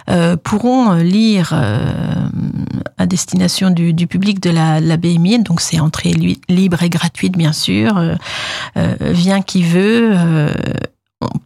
euh, 0.08 0.36
pourront 0.36 0.94
lire 0.94 1.50
euh, 1.52 2.28
à 2.98 3.06
destination 3.06 3.70
du, 3.70 4.06
public 4.06 4.40
de 4.40 4.50
la, 4.50 4.96
BMI, 4.96 5.42
donc 5.42 5.60
c'est 5.60 5.80
entrée 5.80 6.12
libre 6.48 6.82
et 6.82 6.90
gratuite 6.90 7.36
bien 7.36 7.52
sûr, 7.52 7.98
euh, 7.98 8.16
vient 9.00 9.42
qui 9.42 9.62
veut, 9.62 10.16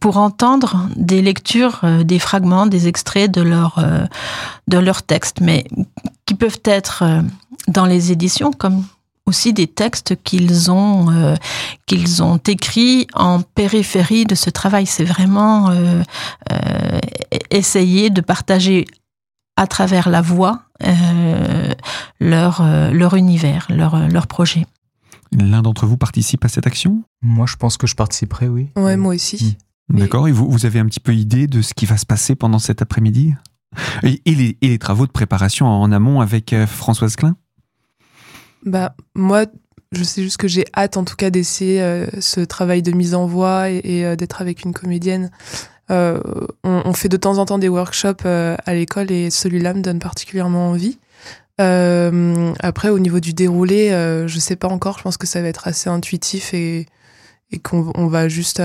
pour 0.01 0.19
entendre 0.19 0.89
des 0.97 1.23
lectures, 1.23 1.81
des 2.05 2.19
fragments, 2.19 2.67
des 2.67 2.89
extraits 2.89 3.31
de 3.31 3.43
leur, 3.43 3.83
de 4.69 4.79
leur 4.79 5.03
texte, 5.03 5.41
mais 5.41 5.65
qui 6.27 6.35
peuvent 6.35 6.61
être 6.65 7.05
dans 7.69 7.87
les 7.87 8.13
éditions 8.13 8.53
comme 8.53 8.85
aussi 9.27 9.53
des 9.53 9.67
textes 9.67 10.17
qu'ils 10.23 10.71
ont 10.71 11.11
euh, 11.11 11.35
qu'ils 11.87 12.23
ont 12.23 12.39
écrits 12.39 13.07
en 13.15 13.43
périphérie 13.43 14.25
de 14.25 14.35
ce 14.35 14.51
travail. 14.51 14.87
C'est 14.87 15.05
vraiment 15.05 15.71
euh, 15.71 16.03
euh, 16.53 17.01
essayer 17.51 18.11
de 18.11 18.21
partager 18.21 18.87
à 19.57 19.67
travers 19.67 20.09
la 20.09 20.23
voix 20.23 20.63
leur 22.21 22.63
leur 22.93 23.15
univers, 23.15 23.67
leur 23.71 24.09
leur 24.09 24.27
projet. 24.27 24.67
L'un 25.33 25.63
d'entre 25.63 25.87
vous 25.87 25.97
participe 25.97 26.45
à 26.45 26.49
cette 26.49 26.67
action? 26.67 27.03
Moi, 27.23 27.47
je 27.47 27.57
pense 27.57 27.77
que 27.77 27.87
je 27.87 27.95
participerai, 27.95 28.49
oui. 28.49 28.69
Ouais, 28.77 28.97
moi 28.97 29.15
aussi. 29.15 29.57
Hmm. 29.89 29.99
D'accord. 29.99 30.29
Et 30.29 30.33
vous, 30.33 30.49
vous 30.49 30.67
avez 30.67 30.79
un 30.79 30.87
petit 30.87 31.01
peu 31.01 31.15
idée 31.15 31.47
de 31.47 31.63
ce 31.63 31.75
qui 31.75 31.87
va 31.87 31.97
se 31.97 32.07
passer 32.07 32.35
pendant 32.37 32.59
cet 32.59 32.83
après-midi? 32.83 33.35
Et, 34.03 34.21
les, 34.27 34.57
et 34.61 34.69
les 34.69 34.79
travaux 34.79 35.07
de 35.07 35.13
préparation 35.13 35.67
en 35.67 35.91
amont 35.91 36.21
avec 36.21 36.55
Françoise 36.67 37.17
Klein? 37.17 37.35
Bah, 38.65 38.95
moi, 39.15 39.47
je 39.93 40.03
sais 40.03 40.23
juste 40.23 40.37
que 40.37 40.49
j'ai 40.49 40.65
hâte, 40.77 40.97
en 40.97 41.05
tout 41.05 41.17
cas, 41.17 41.31
d'essayer 41.31 41.81
euh, 41.81 42.07
ce 42.21 42.41
travail 42.41 42.83
de 42.83 42.93
mise 42.93 43.15
en 43.15 43.27
voix 43.27 43.71
et, 43.71 44.05
euh, 44.05 44.17
d'être 44.17 44.41
avec 44.41 44.65
une 44.65 44.73
comédienne. 44.73 45.31
Euh, 45.91 46.21
on, 46.65 46.93
fait 46.95 47.09
de 47.09 47.17
temps 47.17 47.39
en 47.39 47.47
temps 47.47 47.59
des 47.59 47.69
workshops 47.69 48.27
à 48.27 48.75
l'école 48.75 49.13
et 49.13 49.31
celui-là 49.31 49.73
me 49.73 49.83
donne 49.83 50.01
particulièrement 50.01 50.71
envie. 50.71 50.99
après, 51.59 52.89
au 52.89 52.99
niveau 52.99 53.21
du 53.21 53.33
déroulé, 53.35 53.91
je 54.27 54.39
sais 54.41 54.57
pas 54.57 54.67
encore. 54.67 54.99
Je 54.99 55.05
pense 55.05 55.17
que 55.17 55.29
ça 55.29 55.41
va 55.43 55.49
être 55.49 55.69
assez 55.69 55.89
intuitif 55.89 56.55
et, 56.55 56.87
qu'on 57.63 58.09
va 58.09 58.29
juste 58.29 58.61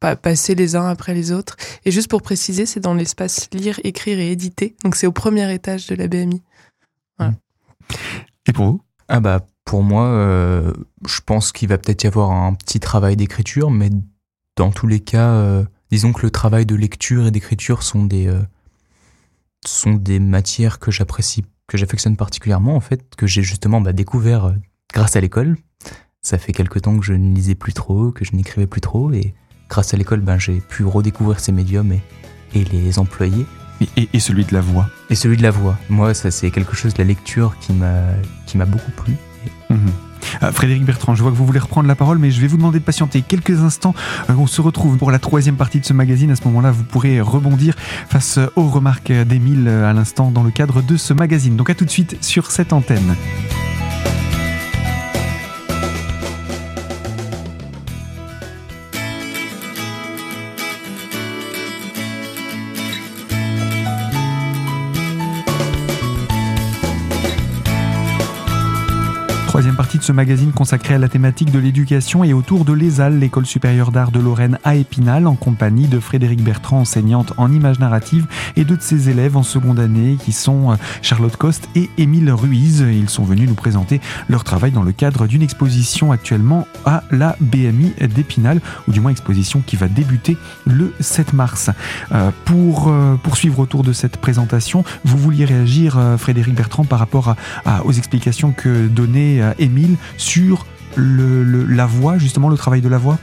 passer 0.00 0.56
les 0.56 0.74
uns 0.74 0.88
après 0.88 1.14
les 1.14 1.30
autres. 1.30 1.56
Et 1.84 1.92
juste 1.92 2.10
pour 2.10 2.22
préciser, 2.22 2.66
c'est 2.66 2.80
dans 2.80 2.94
l'espace 2.94 3.48
lire, 3.52 3.78
écrire 3.84 4.18
et 4.18 4.32
éditer. 4.32 4.74
Donc 4.82 4.96
c'est 4.96 5.06
au 5.06 5.12
premier 5.12 5.54
étage 5.54 5.86
de 5.86 5.94
la 5.94 6.08
BMI. 6.08 6.42
Voilà. 7.16 7.34
Pour 8.52 8.66
vous? 8.66 8.80
Ah 9.08 9.20
bah 9.20 9.46
pour 9.64 9.82
moi, 9.82 10.06
euh, 10.06 10.72
je 11.06 11.20
pense 11.24 11.52
qu'il 11.52 11.68
va 11.68 11.78
peut-être 11.78 12.04
y 12.04 12.06
avoir 12.06 12.30
un 12.30 12.54
petit 12.54 12.80
travail 12.80 13.16
d'écriture, 13.16 13.70
mais 13.70 13.90
dans 14.56 14.70
tous 14.70 14.86
les 14.86 15.00
cas, 15.00 15.30
euh, 15.30 15.64
disons 15.90 16.12
que 16.12 16.22
le 16.22 16.30
travail 16.30 16.66
de 16.66 16.74
lecture 16.74 17.26
et 17.26 17.30
d'écriture 17.30 17.82
sont 17.82 18.04
des 18.04 18.26
euh, 18.26 18.40
sont 19.64 19.94
des 19.94 20.18
matières 20.18 20.78
que 20.78 20.90
j'apprécie, 20.90 21.44
que 21.66 21.76
j'affectionne 21.76 22.16
particulièrement 22.16 22.74
en 22.74 22.80
fait, 22.80 23.14
que 23.16 23.26
j'ai 23.26 23.42
justement 23.42 23.80
bah, 23.80 23.92
découvert 23.92 24.54
grâce 24.92 25.16
à 25.16 25.20
l'école. 25.20 25.56
Ça 26.22 26.36
fait 26.36 26.52
quelque 26.52 26.78
temps 26.78 26.98
que 26.98 27.04
je 27.04 27.14
ne 27.14 27.34
lisais 27.34 27.54
plus 27.54 27.72
trop, 27.72 28.10
que 28.10 28.24
je 28.24 28.34
n'écrivais 28.34 28.66
plus 28.66 28.80
trop, 28.80 29.12
et 29.12 29.34
grâce 29.68 29.94
à 29.94 29.96
l'école, 29.96 30.20
ben, 30.20 30.38
j'ai 30.38 30.60
pu 30.60 30.84
redécouvrir 30.84 31.40
ces 31.40 31.52
médiums 31.52 31.92
et, 31.92 32.02
et 32.54 32.64
les 32.64 32.98
employer. 32.98 33.46
Et, 33.96 34.20
celui 34.20 34.44
de 34.44 34.52
la 34.52 34.60
voix. 34.60 34.88
Et 35.08 35.14
celui 35.14 35.36
de 35.36 35.42
la 35.42 35.50
voix. 35.50 35.78
Moi, 35.88 36.14
ça 36.14 36.30
c'est 36.30 36.50
quelque 36.50 36.76
chose 36.76 36.94
de 36.94 36.98
la 36.98 37.08
lecture 37.08 37.56
qui 37.60 37.72
m'a 37.72 38.02
qui 38.46 38.58
m'a 38.58 38.66
beaucoup 38.66 38.90
plu. 38.90 39.14
Mhm. 39.70 39.78
Euh, 40.42 40.52
Frédéric 40.52 40.84
Bertrand, 40.84 41.14
je 41.14 41.22
vois 41.22 41.32
que 41.32 41.36
vous 41.36 41.46
voulez 41.46 41.58
reprendre 41.58 41.88
la 41.88 41.94
parole, 41.94 42.18
mais 42.18 42.30
je 42.30 42.40
vais 42.40 42.46
vous 42.46 42.56
demander 42.56 42.78
de 42.78 42.84
patienter 42.84 43.22
quelques 43.22 43.60
instants. 43.62 43.94
Euh, 44.28 44.34
on 44.38 44.46
se 44.46 44.60
retrouve 44.60 44.96
pour 44.96 45.10
la 45.10 45.18
troisième 45.18 45.56
partie 45.56 45.80
de 45.80 45.84
ce 45.84 45.92
magazine. 45.92 46.30
À 46.30 46.36
ce 46.36 46.44
moment-là, 46.44 46.70
vous 46.70 46.84
pourrez 46.84 47.20
rebondir 47.20 47.74
face 48.08 48.38
aux 48.56 48.68
remarques 48.68 49.12
d'Émile 49.12 49.66
euh, 49.66 49.88
à 49.88 49.92
l'instant 49.92 50.30
dans 50.30 50.42
le 50.42 50.50
cadre 50.50 50.82
de 50.82 50.96
ce 50.96 51.12
magazine. 51.14 51.56
Donc 51.56 51.70
à 51.70 51.74
tout 51.74 51.84
de 51.84 51.90
suite 51.90 52.16
sur 52.22 52.50
cette 52.50 52.72
antenne. 52.72 53.16
De 69.98 70.02
ce 70.04 70.12
magazine 70.12 70.52
consacré 70.52 70.94
à 70.94 70.98
la 70.98 71.08
thématique 71.08 71.50
de 71.50 71.58
l'éducation 71.58 72.22
et 72.22 72.32
autour 72.32 72.64
de 72.64 72.72
l'ESAL, 72.72 73.18
l'école 73.18 73.46
supérieure 73.46 73.90
d'art 73.90 74.12
de 74.12 74.20
Lorraine 74.20 74.58
à 74.62 74.76
Épinal, 74.76 75.26
en 75.26 75.34
compagnie 75.34 75.88
de 75.88 75.98
Frédéric 75.98 76.42
Bertrand, 76.42 76.80
enseignante 76.80 77.32
en 77.38 77.50
images 77.50 77.80
narratives, 77.80 78.26
et 78.56 78.64
deux 78.64 78.76
de 78.76 78.82
ses 78.82 79.08
élèves 79.08 79.36
en 79.36 79.42
seconde 79.42 79.80
année 79.80 80.16
qui 80.22 80.32
sont 80.32 80.72
euh, 80.72 80.76
Charlotte 81.02 81.36
Coste 81.36 81.68
et 81.74 81.90
Émile 81.98 82.30
Ruiz. 82.30 82.84
Ils 82.88 83.08
sont 83.08 83.24
venus 83.24 83.48
nous 83.48 83.54
présenter 83.54 84.00
leur 84.28 84.44
travail 84.44 84.70
dans 84.70 84.82
le 84.82 84.92
cadre 84.92 85.26
d'une 85.26 85.42
exposition 85.42 86.12
actuellement 86.12 86.68
à 86.84 87.02
la 87.10 87.36
BMI 87.40 87.92
d'Épinal, 88.14 88.60
ou 88.86 88.92
du 88.92 89.00
moins 89.00 89.10
exposition 89.10 89.62
qui 89.66 89.76
va 89.76 89.88
débuter 89.88 90.36
le 90.66 90.94
7 91.00 91.32
mars. 91.32 91.70
Euh, 92.12 92.30
pour 92.44 92.88
euh, 92.88 93.16
poursuivre 93.16 93.58
autour 93.58 93.82
de 93.82 93.92
cette 93.92 94.18
présentation, 94.18 94.84
vous 95.04 95.18
vouliez 95.18 95.46
réagir, 95.46 95.98
Frédéric 96.18 96.54
Bertrand, 96.54 96.84
par 96.84 96.98
rapport 96.98 97.34
aux 97.84 97.92
explications 97.92 98.52
que 98.52 98.86
donnait 98.86 99.40
Émile 99.58 99.79
sur 100.16 100.66
la 100.96 101.86
voix, 101.86 102.18
justement 102.18 102.48
le 102.48 102.56
travail 102.56 102.80
de 102.80 102.88
la 102.88 102.98
voix? 102.98 103.18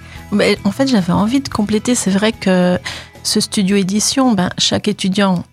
En 0.63 0.71
fait, 0.71 0.87
j'avais 0.87 1.13
envie 1.13 1.41
de 1.41 1.49
compléter. 1.49 1.95
C'est 1.95 2.11
vrai 2.11 2.31
que 2.31 2.77
ce 3.23 3.39
studio 3.39 3.75
édition, 3.75 4.33
ben, 4.33 4.49
chaque 4.57 4.87
étudiant 4.87 5.43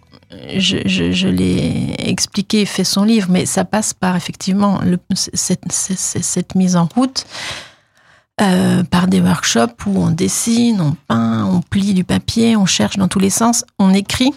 je, 0.57 1.29
l'ai 1.29 1.95
expliqué, 1.99 2.67
fait 2.67 2.85
son 2.85 3.05
livre, 3.05 3.29
mais 3.31 3.47
ça 3.47 3.65
passe 3.65 3.95
par 3.95 4.17
effectivement 4.17 4.81
cette, 5.15 6.55
mise 6.55 6.77
en 6.77 6.89
route, 6.95 7.27
euh, 8.41 8.83
par 8.85 9.07
des 9.07 9.21
workshops 9.21 9.87
où 9.87 10.03
on 10.03 10.11
dessine, 10.11 10.81
on 10.81 10.97
peint, 11.07 11.45
on 11.45 11.61
plie 11.61 11.95
du 11.95 12.05
papier, 12.05 12.57
on 12.57 12.67
cherche 12.67 12.97
dans 12.97 13.09
tous 13.09 13.21
les 13.21 13.31
sens, 13.31 13.65
on 13.79 13.93
écrit 13.93 14.33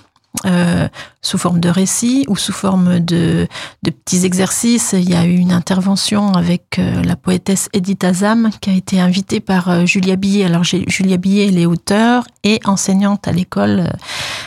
euh, 0.46 0.88
sous 1.22 1.38
forme 1.38 1.60
de 1.60 1.70
récits 1.70 2.26
ou 2.28 2.36
sous 2.36 2.54
forme 2.54 3.00
de, 3.00 3.48
de, 3.84 3.92
petits 3.92 4.26
exercices. 4.26 4.94
Il 4.94 5.10
y 5.10 5.16
a 5.16 5.26
eu 5.26 5.36
une 5.36 5.52
intervention 5.52 6.34
avec 6.34 6.80
euh, 6.80 7.02
la 7.04 7.16
poétesse 7.16 7.70
Edith 7.74 8.04
Azam 8.04 8.50
qui 8.62 8.70
a 8.70 8.74
été 8.74 9.00
invitée 9.00 9.40
par 9.40 9.70
euh, 9.70 9.86
Julia 9.86 10.16
Billet. 10.16 10.46
Alors 10.46 10.64
Julia 10.64 11.18
Billet, 11.18 11.48
elle 11.48 11.58
est 11.58 11.66
auteure 11.66 12.26
et 12.44 12.60
enseignante 12.66 13.28
à 13.28 13.32
l'école. 13.32 13.92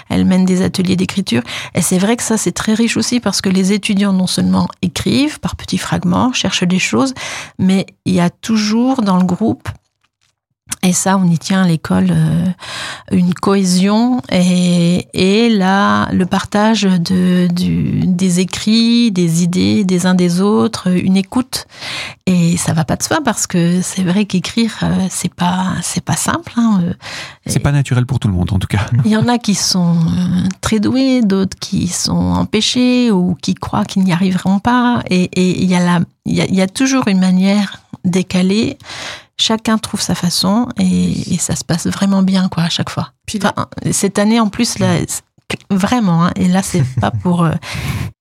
Elle 0.08 0.24
mène 0.24 0.44
des 0.44 0.62
ateliers 0.62 0.96
d'écriture. 0.96 1.42
Et 1.74 1.82
c'est 1.82 1.98
vrai 1.98 2.16
que 2.16 2.22
ça, 2.22 2.36
c'est 2.36 2.52
très 2.52 2.74
riche 2.74 2.96
aussi 2.96 3.20
parce 3.20 3.40
que 3.40 3.48
les 3.48 3.72
étudiants 3.72 4.12
non 4.12 4.26
seulement 4.26 4.68
écrivent 4.82 5.40
par 5.40 5.56
petits 5.56 5.78
fragments, 5.78 6.32
cherchent 6.32 6.64
des 6.64 6.78
choses, 6.78 7.14
mais 7.58 7.86
il 8.04 8.14
y 8.14 8.20
a 8.20 8.30
toujours 8.30 9.02
dans 9.02 9.16
le 9.16 9.24
groupe 9.24 9.68
et 10.82 10.94
ça, 10.94 11.18
on 11.18 11.28
y 11.28 11.38
tient 11.38 11.62
à 11.62 11.68
l'école 11.68 12.08
euh, 12.10 12.46
une 13.12 13.34
cohésion 13.34 14.22
et, 14.32 15.08
et 15.12 15.50
là, 15.50 16.08
le 16.10 16.24
partage 16.24 16.82
de, 16.82 17.48
du, 17.48 18.06
des 18.06 18.40
écrits, 18.40 19.10
des 19.12 19.42
idées 19.42 19.84
des 19.84 20.06
uns 20.06 20.14
des 20.14 20.40
autres, 20.40 20.88
une 20.88 21.18
écoute. 21.18 21.66
Et 22.24 22.56
ça 22.56 22.72
va 22.72 22.84
pas 22.84 22.96
de 22.96 23.02
soi 23.02 23.18
parce 23.22 23.46
que 23.46 23.82
c'est 23.82 24.02
vrai 24.02 24.24
qu'écrire, 24.24 24.78
euh, 24.82 25.06
c'est 25.10 25.32
pas, 25.34 25.74
c'est 25.82 26.02
pas 26.02 26.16
simple. 26.16 26.52
Hein. 26.56 26.80
C'est 27.44 27.58
pas 27.58 27.72
naturel 27.72 28.06
pour 28.06 28.18
tout 28.18 28.28
le 28.28 28.34
monde, 28.34 28.50
en 28.52 28.58
tout 28.58 28.68
cas. 28.68 28.86
Il 29.04 29.10
y 29.10 29.16
en 29.16 29.28
a 29.28 29.36
qui 29.36 29.54
sont 29.54 29.96
euh, 29.96 30.48
très 30.62 30.80
doués, 30.80 31.20
d'autres 31.20 31.58
qui 31.58 31.88
sont 31.88 32.16
empêchés 32.16 33.10
ou 33.10 33.36
qui 33.42 33.54
croient 33.54 33.84
qu'ils 33.84 34.04
n'y 34.04 34.12
arriveront 34.14 34.60
pas. 34.60 35.02
Et, 35.10 35.24
et 35.24 35.62
il 35.62 35.68
y 35.68 35.74
a 35.74 35.80
la, 35.80 36.00
il 36.24 36.34
y 36.34 36.40
a, 36.40 36.46
il 36.46 36.54
y 36.54 36.62
a 36.62 36.68
toujours 36.68 37.08
une 37.08 37.20
manière 37.20 37.82
décalée 38.04 38.78
chacun 39.40 39.78
trouve 39.78 40.00
sa 40.00 40.14
façon 40.14 40.68
et, 40.78 41.38
ça 41.38 41.56
se 41.56 41.64
passe 41.64 41.86
vraiment 41.86 42.22
bien 42.22 42.48
quoi 42.48 42.64
à 42.64 42.68
chaque 42.68 42.90
fois. 42.90 43.12
cette 43.90 44.18
année 44.18 44.38
en 44.38 44.48
plus 44.48 44.78
là, 44.78 44.98
vraiment 45.70 46.26
hein, 46.26 46.32
et 46.36 46.46
là 46.48 46.62
c'est 46.62 46.84
pas 47.00 47.10
pour 47.10 47.44
euh, 47.44 47.52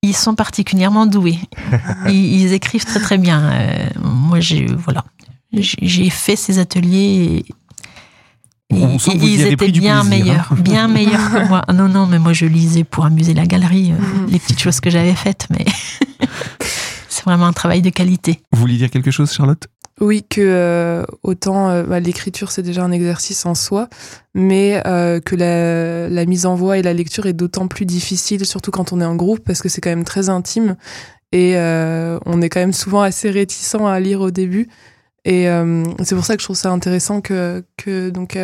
ils 0.02 0.16
sont 0.16 0.36
particulièrement 0.36 1.06
doués. 1.06 1.40
Ils, 2.08 2.54
écrivent 2.54 2.86
très 2.86 3.02
très 3.02 3.18
bien. 3.18 3.42
Euh, 3.42 3.90
moi 4.02 4.40
j'ai 4.40 4.66
voilà 4.66 5.04
j'ai 5.52 6.10
fait 6.10 6.36
ces 6.36 6.60
ateliers. 6.60 7.44
Et, 8.72 8.76
ils 9.24 9.42
étaient 9.48 9.72
bien 9.72 10.04
meilleurs, 10.04 10.50
hein. 10.52 10.56
bien 10.60 10.88
meilleurs 10.88 11.32
que 11.32 11.48
moi. 11.48 11.64
Non, 11.74 11.90
non, 11.90 12.06
mais 12.06 12.20
moi 12.20 12.34
je 12.34 12.46
lisais 12.46 12.84
pour 12.84 13.04
amuser 13.04 13.34
la 13.34 13.48
galerie, 13.48 13.92
euh, 13.92 13.96
mm. 13.96 14.28
les 14.30 14.38
petites 14.38 14.60
choses 14.60 14.80
que 14.80 14.92
j'avais 14.92 15.16
faites, 15.16 15.48
mais 15.50 15.66
c'est 17.10 17.26
vraiment 17.26 17.48
un 17.48 17.54
travail 17.54 17.82
de 17.82 17.90
qualité. 17.90 18.42
Vous 18.52 18.60
vouliez 18.60 18.78
dire 18.78 18.92
quelque 18.92 19.10
chose, 19.10 19.34
Charlotte? 19.34 19.68
Oui, 20.02 20.24
que 20.28 20.42
euh, 20.42 21.04
autant 21.24 21.70
euh, 21.70 21.84
bah, 21.84 22.00
l'écriture 22.00 22.52
c'est 22.52 22.62
déjà 22.62 22.84
un 22.84 22.92
exercice 22.92 23.46
en 23.46 23.56
soi, 23.56 23.90
mais 24.34 24.82
euh, 24.86 25.20
que 25.20 25.36
la, 25.36 26.10
la, 26.10 26.26
mise 26.26 26.46
en 26.46 26.56
voix 26.56 26.78
et 26.78 26.82
la 26.82 26.94
lecture 26.94 27.26
est 27.26 27.34
d'autant 27.34 27.68
plus 27.68 27.86
difficile, 27.86 28.46
surtout 28.46 28.72
quand 28.72 28.94
on 28.94 29.02
est 29.02 29.06
en 29.06 29.16
groupe, 29.16 29.44
parce 29.46 29.62
que 29.62 29.70
c'est 29.70 29.82
quand 29.82 29.90
même 29.90 30.06
très 30.06 30.30
intime 30.30 30.76
et 31.32 31.56
on 31.58 32.42
est 32.42 32.50
quand 32.50 32.60
même 32.60 32.74
souvent 32.74 33.02
assez 33.02 33.30
réticent 33.30 33.76
à 33.76 34.00
lire 34.00 34.22
au 34.22 34.32
début. 34.32 34.68
Et 35.26 35.48
c'est 36.04 36.16
pour 36.16 36.26
ça 36.26 36.36
que 36.36 36.42
je 36.42 36.48
trouve 36.48 36.56
ça 36.56 36.72
intéressant 36.72 37.22
que, 37.22 37.64
que 37.78 38.10
donc 38.10 38.36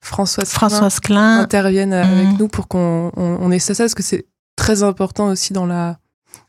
Françoise, 0.00 0.48
Françoise 0.48 1.00
Klein, 1.00 1.40
intervienne 1.40 1.92
avec 1.92 2.28
mmh. 2.28 2.36
nous 2.38 2.46
pour 2.46 2.68
qu'on 2.68 3.10
on, 3.16 3.38
on 3.40 3.50
ait 3.50 3.58
ça, 3.58 3.74
parce 3.74 3.94
que 3.94 4.04
c'est 4.04 4.26
très 4.54 4.84
important 4.84 5.26
aussi 5.28 5.52
dans 5.52 5.66
la 5.66 5.98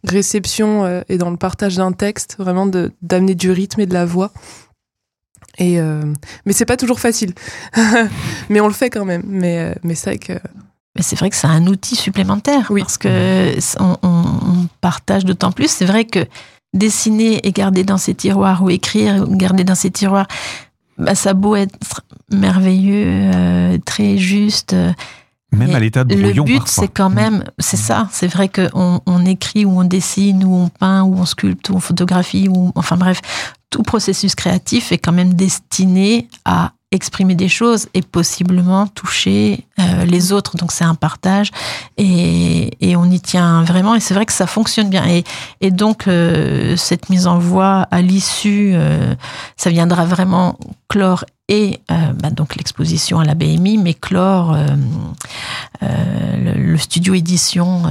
réception 0.10 0.86
euh, 0.86 1.02
et 1.10 1.18
dans 1.18 1.30
le 1.30 1.38
partage 1.38 1.78
d'un 1.78 1.92
texte, 1.92 2.36
vraiment 2.38 2.68
d'amener 3.02 3.36
du 3.36 3.52
rythme 3.52 3.82
et 3.82 3.86
de 3.86 3.94
la 3.94 4.06
voix. 4.06 4.32
Et 5.58 5.80
euh, 5.80 6.04
mais 6.46 6.54
c'est 6.54 6.66
pas 6.66 6.78
toujours 6.78 7.00
facile, 7.00 7.34
mais 8.50 8.60
on 8.60 8.68
le 8.68 8.74
fait 8.74 8.90
quand 8.90 9.06
même. 9.06 9.24
Mais 9.26 9.60
euh, 9.60 9.74
mais 9.84 9.96
c'est 9.96 10.10
vrai 10.10 10.18
que 10.18 10.34
c'est 11.00 11.18
vrai 11.18 11.30
que 11.30 11.36
c'est 11.36 11.48
un 11.48 11.66
outil 11.68 11.96
supplémentaire 11.96 12.68
oui. 12.70 12.82
parce 12.82 12.98
que 12.98 13.56
on, 13.80 13.98
on 14.02 14.68
partage 14.82 15.24
d'autant 15.24 15.52
plus. 15.52 15.70
C'est 15.70 15.86
vrai 15.86 16.06
que 16.06 16.26
dessiner 16.74 17.46
et 17.48 17.52
garder 17.52 17.84
dans 17.84 17.98
ses 17.98 18.16
tiroirs 18.16 18.64
ou 18.64 18.70
écrire 18.70 19.26
ou 19.30 19.36
garder 19.38 19.64
dans 19.64 19.76
ses 19.76 19.92
tiroirs, 19.92 20.28
bah, 20.98 21.16
ça 21.16 21.30
a 21.30 21.34
beau 21.34 21.56
être 21.56 22.02
merveilleux, 22.32 23.80
très 23.86 24.18
juste 24.18 24.76
même 25.56 25.76
à 25.76 25.80
l'état 25.80 26.04
de 26.04 26.16
brouillon. 26.16 26.46
Le 26.46 26.54
but, 26.54 26.68
c'est 26.68 26.88
quand 26.88 27.10
même, 27.10 27.44
c'est 27.60 27.78
ça. 27.78 28.08
C'est 28.12 28.28
vrai 28.28 28.50
qu'on 28.50 29.02
on 29.06 29.26
écrit 29.26 29.66
ou 29.66 29.80
on 29.80 29.84
dessine 29.84 30.44
ou 30.44 30.56
on 30.56 30.70
peint 30.70 31.04
ou 31.04 31.16
on 31.18 31.26
sculpte 31.26 31.70
ou 31.70 31.76
on 31.76 31.80
photographie 31.80 32.48
ou, 32.48 32.72
enfin 32.76 32.98
bref, 32.98 33.22
tout 33.70 33.84
processus 33.84 34.36
créatif 34.36 34.92
est 34.92 34.98
quand 34.98 35.12
même 35.12 35.34
destiné 35.34 36.28
à 36.46 36.72
exprimer 36.92 37.36
des 37.36 37.50
choses 37.50 37.88
et 37.94 38.02
possiblement 38.02 38.88
toucher 38.88 39.66
euh, 39.80 40.06
les 40.06 40.32
autres. 40.32 40.56
Donc 40.56 40.72
c'est 40.72 40.86
un 40.86 40.96
partage 40.96 41.52
et, 41.98 42.72
et, 42.80 42.96
on 42.96 43.06
y 43.06 43.20
tient 43.20 43.64
vraiment. 43.64 43.96
Et 43.96 44.00
c'est 44.00 44.14
vrai 44.14 44.26
que 44.26 44.34
ça 44.34 44.48
fonctionne 44.48 44.90
bien. 44.90 45.06
Et, 45.08 45.24
et 45.62 45.72
donc 45.72 46.08
euh, 46.08 46.78
cette 46.78 47.10
mise 47.10 47.28
en 47.28 47.38
voie 47.38 47.88
à 47.92 48.02
l'issue, 48.02 48.72
euh, 48.74 49.14
ça 49.58 49.70
viendra 49.70 50.06
vraiment 50.06 50.58
clore 50.88 51.26
et 51.48 51.80
bah, 51.88 52.32
donc 52.32 52.56
l'exposition 52.56 53.20
à 53.20 53.26
la 53.26 53.36
BMI, 53.36 53.78
mais 53.78 53.94
clore 53.94 54.58
le, 55.82 56.54
le, 56.54 56.78
studio 56.78 57.14
édition 57.14 57.84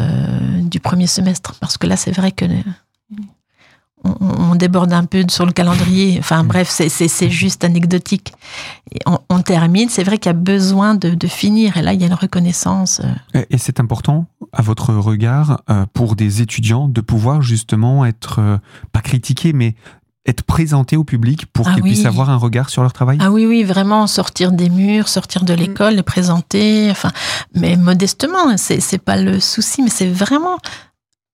du 0.62 0.80
premier 0.80 1.06
semestre. 1.06 1.54
Parce 1.60 1.78
que 1.78 1.86
là, 1.86 1.96
c'est 1.96 2.10
vrai 2.10 2.32
que 2.32 2.46
on, 4.04 4.54
déborde 4.54 4.92
un 4.92 5.04
peu 5.04 5.24
sur 5.28 5.46
le 5.46 5.52
calendrier. 5.52 6.16
Enfin 6.18 6.42
mm. 6.42 6.46
bref, 6.46 6.68
c'est 6.68 7.30
juste 7.30 7.64
anecdotique. 7.64 8.32
on, 9.06 9.42
termine. 9.42 9.88
C'est 9.88 10.04
vrai 10.04 10.18
qu'il 10.18 10.28
y 10.28 10.34
a 10.34 10.38
besoin 10.38 10.94
de, 10.94 11.26
finir. 11.26 11.76
Et 11.76 11.82
là, 11.82 11.94
il 11.94 12.00
y 12.00 12.04
a 12.04 12.06
une 12.06 12.14
reconnaissance. 12.14 13.00
Euh. 13.34 13.42
Et, 13.50 13.58
c'est 13.58 13.80
important, 13.80 14.26
à 14.52 14.62
votre 14.62 14.92
regard, 14.94 15.62
euh, 15.70 15.86
pour 15.92 16.16
des 16.16 16.42
étudiants, 16.42 16.88
de 16.88 17.00
pouvoir 17.00 17.42
justement 17.42 18.04
être, 18.04 18.38
euh, 18.40 18.58
pas 18.92 19.00
critiqués, 19.00 19.52
mais 19.52 19.74
être 20.26 20.42
présentés 20.42 20.96
au 20.96 21.04
public 21.04 21.46
pour 21.52 21.68
ah 21.68 21.74
qu'ils 21.74 21.82
puissent 21.82 22.06
avoir 22.06 22.30
un 22.30 22.36
regard 22.36 22.70
sur 22.70 22.82
leur 22.82 22.92
travail? 22.92 23.18
Ah 23.20 23.30
oui, 23.30 23.46
oui, 23.46 23.62
vraiment 23.62 24.06
sortir 24.06 24.52
des 24.52 24.70
murs, 24.70 25.08
sortir 25.08 25.44
de 25.44 25.52
mm. 25.52 25.56
l'école, 25.56 25.94
les 25.94 26.02
présenter, 26.02 26.88
enfin, 26.90 27.10
mais 27.54 27.76
modestement, 27.76 28.56
c'est 28.56 28.98
pas 28.98 29.16
le 29.16 29.40
souci, 29.40 29.82
mais 29.82 29.90
c'est 29.90 30.08
vraiment 30.08 30.58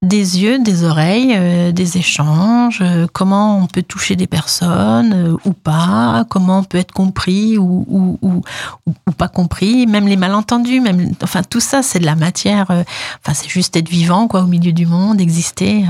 des 0.03 0.41
yeux, 0.41 0.59
des 0.59 0.85
oreilles, 0.85 1.35
euh, 1.37 1.73
des 1.73 1.99
échanges, 1.99 2.79
euh, 2.81 3.07
comment 3.13 3.59
on 3.59 3.67
peut 3.67 3.83
toucher 3.83 4.17
des 4.17 4.27
personnes 4.27 5.13
euh, 5.13 5.37
ou 5.45 5.53
pas, 5.53 6.25
comment 6.31 6.61
on 6.61 6.65
peut 6.65 6.79
être 6.79 6.93
compris 6.93 7.59
ou, 7.59 7.85
ou, 7.87 8.19
ou, 8.23 8.43
ou, 8.87 9.13
pas 9.13 9.29
compris, 9.29 9.87
même 9.87 10.09
les 10.09 10.17
malentendus, 10.17 10.81
même, 10.81 11.13
enfin 11.23 11.43
tout 11.43 11.61
ça 11.61 11.83
c'est 11.83 11.99
de 11.99 12.07
la 12.07 12.15
matière, 12.15 12.71
enfin 12.71 13.35
c'est 13.35 13.51
juste 13.51 13.77
être 13.77 13.91
vivant 13.91 14.27
quoi 14.27 14.41
au 14.41 14.47
milieu 14.47 14.73
du 14.73 14.87
monde, 14.87 15.21
exister. 15.21 15.85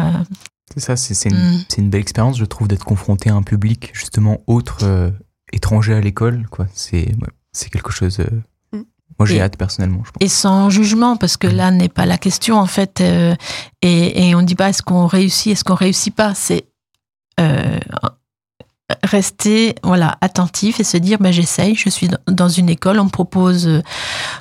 C'est 0.75 0.81
ça, 0.81 0.97
c'est 0.97 1.29
une, 1.29 1.37
mm. 1.37 1.65
une, 1.79 1.91
belle 1.91 2.01
expérience 2.01 2.39
je 2.39 2.45
trouve 2.45 2.69
d'être 2.69 2.85
confronté 2.85 3.29
à 3.31 3.35
un 3.35 3.43
public 3.43 3.91
justement 3.93 4.41
autre, 4.47 5.13
étranger 5.53 5.95
à 5.95 6.01
l'école, 6.01 6.47
quoi. 6.51 6.67
C'est 6.75 7.13
c'est 7.53 7.71
quelque 7.71 7.91
chose 7.91 8.23
moi, 9.21 9.27
j'ai 9.27 9.43
hâte 9.43 9.59
personnellement. 9.59 10.03
Je 10.07 10.13
pense. 10.13 10.23
Et 10.23 10.29
sans 10.29 10.71
jugement, 10.71 11.19
parce 11.19 11.37
que 11.37 11.47
là 11.47 11.71
n'est 11.71 11.91
pas 11.91 12.07
la 12.07 12.17
question 12.17 12.57
en 12.57 12.65
fait. 12.65 13.03
Euh, 13.03 13.35
et, 13.83 14.29
et, 14.29 14.35
on 14.35 14.41
ne 14.41 14.47
dit 14.47 14.55
pas 14.55 14.71
est-ce 14.71 14.83
qu'on 14.83 15.07
réussit, 15.07 15.53
est-ce 15.53 15.63
qu'on 15.63 15.75
réussit 15.75 16.15
pas? 16.15 16.35
C'est 16.35 16.65
euh, 17.39 17.79
rester 19.11 19.75
voilà 19.83 20.17
attentif 20.21 20.81
et 20.81 20.85
se 20.85 20.97
dire 20.97 21.19
bah, 21.19 21.33
j'essaye 21.33 21.75
je 21.75 21.89
suis 21.89 22.09
dans 22.27 22.49
une 22.49 22.69
école 22.69 23.01
on 23.01 23.05
me 23.05 23.11
propose 23.11 23.83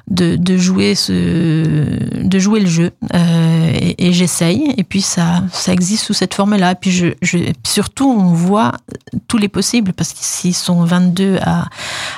de, 0.09 0.35
de 0.35 0.57
jouer 0.57 0.95
ce 0.95 2.23
de 2.23 2.39
jouer 2.39 2.59
le 2.59 2.67
jeu 2.67 2.91
euh, 3.13 3.71
et, 3.97 4.13
j'essaye 4.13 4.73
et 4.77 4.83
puis 4.83 5.01
ça 5.01 5.43
ça 5.51 5.73
existe 5.73 6.05
sous 6.05 6.13
cette 6.13 6.33
forme 6.33 6.55
là 6.55 6.71
et 6.71 6.75
puis 6.75 6.91
je, 6.91 7.07
surtout 7.65 8.09
on 8.09 8.33
voit 8.33 8.73
tous 9.27 9.37
les 9.37 9.47
possibles 9.47 9.93
parce 9.93 10.13
qu'ils 10.13 10.55
sont 10.55 10.83
22 10.83 11.39
à, 11.41 11.67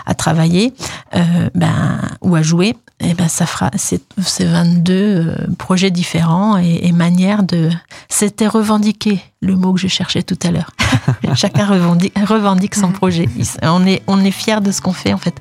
à 0.06 0.14
travailler 0.14 0.74
euh, 1.16 1.50
ben 1.56 2.02
ou 2.22 2.36
à 2.36 2.42
jouer 2.42 2.76
et 3.00 3.10
eh 3.10 3.14
ben 3.14 3.28
ça 3.28 3.46
fera 3.46 3.72
ces 3.76 4.00
22 4.46 4.94
euh, 4.94 5.36
projets 5.58 5.90
différents 5.90 6.58
et, 6.58 6.82
et 6.84 6.92
manières 6.92 7.44
de 7.44 7.70
c'était 8.10 8.48
revendiquer 8.48 9.20
le 9.42 9.56
mot 9.56 9.74
que 9.74 9.80
je 9.80 9.88
cherchais 9.88 10.22
tout 10.22 10.38
à 10.44 10.52
l'heure. 10.52 10.72
Chacun 11.36 11.66
revendique, 11.66 12.14
revendique 12.42 12.76
son 12.76 12.92
projet 12.92 13.30
on 13.62 13.86
est 13.86 14.02
on 14.08 14.24
est 14.24 14.32
fier 14.32 14.62
de 14.62 14.72
ce 14.72 14.82
qu'on 14.82 14.94
fait 14.94 15.14
en 15.14 15.18
fait 15.18 15.36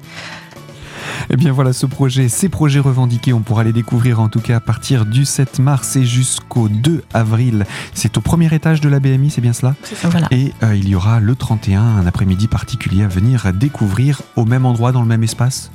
et 1.28 1.34
eh 1.34 1.36
bien 1.36 1.52
voilà, 1.52 1.72
ce 1.72 1.86
projet, 1.86 2.28
ces 2.28 2.48
projets 2.48 2.80
revendiqués, 2.80 3.32
on 3.32 3.40
pourra 3.40 3.62
les 3.62 3.72
découvrir 3.72 4.20
en 4.20 4.28
tout 4.28 4.40
cas 4.40 4.56
à 4.56 4.60
partir 4.60 5.06
du 5.06 5.24
7 5.24 5.58
mars 5.58 5.96
et 5.96 6.04
jusqu'au 6.04 6.68
2 6.68 7.04
avril. 7.14 7.66
C'est 7.94 8.16
au 8.18 8.20
premier 8.20 8.52
étage 8.54 8.80
de 8.80 8.88
la 8.88 9.00
BMI, 9.00 9.30
c'est 9.30 9.40
bien 9.40 9.52
cela 9.52 9.74
voilà. 10.04 10.26
Et 10.30 10.52
euh, 10.62 10.74
il 10.74 10.88
y 10.88 10.94
aura 10.94 11.20
le 11.20 11.34
31, 11.36 11.80
un 11.80 12.06
après-midi 12.06 12.48
particulier 12.48 13.04
à 13.04 13.08
venir 13.08 13.52
découvrir 13.52 14.22
au 14.36 14.44
même 14.44 14.66
endroit, 14.66 14.92
dans 14.92 15.02
le 15.02 15.08
même 15.08 15.22
espace 15.22 15.70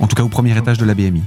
En 0.00 0.06
tout 0.06 0.16
cas 0.16 0.22
au 0.22 0.28
premier 0.28 0.56
étage 0.56 0.78
de 0.78 0.84
la 0.84 0.94
BMI 0.94 1.22